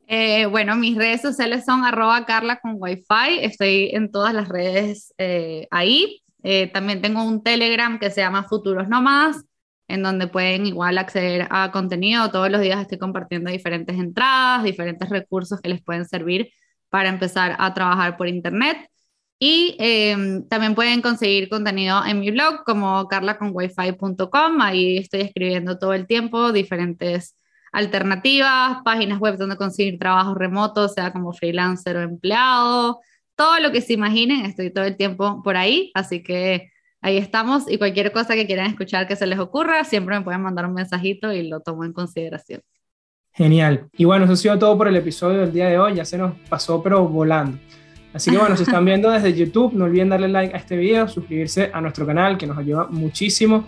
[0.06, 5.12] Eh, bueno, mis redes sociales son arroba carla con wifi, estoy en todas las redes
[5.18, 6.22] eh, ahí.
[6.42, 9.44] Eh, también tengo un Telegram que se llama Futuros Nomás,
[9.88, 12.30] en donde pueden igual acceder a contenido.
[12.30, 16.50] Todos los días estoy compartiendo diferentes entradas, diferentes recursos que les pueden servir
[16.88, 18.90] para empezar a trabajar por Internet.
[19.38, 24.60] Y em, también pueden conseguir contenido en mi blog como carlaconwifi.com.
[24.60, 27.36] Ahí estoy escribiendo todo el tiempo diferentes
[27.72, 33.00] alternativas, páginas web donde conseguir trabajo remoto, sea como freelancer o empleado.
[33.40, 35.90] Todo lo que se imaginen, estoy todo el tiempo por ahí.
[35.94, 36.70] Así que
[37.00, 37.64] ahí estamos.
[37.72, 40.74] Y cualquier cosa que quieran escuchar que se les ocurra, siempre me pueden mandar un
[40.74, 42.60] mensajito y lo tomo en consideración.
[43.32, 43.88] Genial.
[43.96, 45.94] Y bueno, eso ha sido todo por el episodio del día de hoy.
[45.94, 47.56] Ya se nos pasó, pero volando.
[48.12, 51.08] Así que bueno, si están viendo desde YouTube, no olviden darle like a este video,
[51.08, 53.66] suscribirse a nuestro canal que nos ayuda muchísimo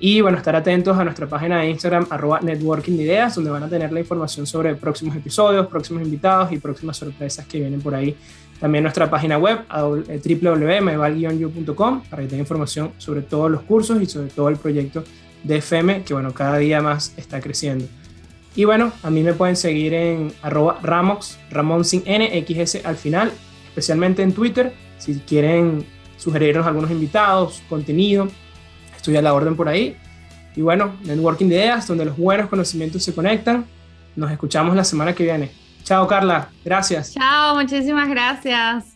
[0.00, 3.62] y bueno, estar atentos a nuestra página de Instagram arroba networking de ideas donde van
[3.62, 7.94] a tener la información sobre próximos episodios, próximos invitados y próximas sorpresas que vienen por
[7.94, 8.14] ahí.
[8.60, 14.28] También nuestra página web www.meval-you.com para que tengan información sobre todos los cursos y sobre
[14.28, 15.02] todo el proyecto
[15.42, 17.86] de FM que bueno, cada día más está creciendo.
[18.56, 22.96] Y bueno, a mí me pueden seguir en arroba Ramox, Ramón sin N, XS al
[22.96, 23.32] final
[23.74, 24.72] especialmente en Twitter.
[24.98, 25.84] Si quieren
[26.16, 28.28] sugerirnos algunos invitados, contenido,
[28.96, 29.96] estoy a la orden por ahí.
[30.54, 33.64] Y bueno, Networking de Ideas, donde los buenos conocimientos se conectan.
[34.14, 35.50] Nos escuchamos la semana que viene.
[35.84, 36.48] Chao, Carla.
[36.64, 37.12] Gracias.
[37.12, 38.93] Chao, muchísimas gracias.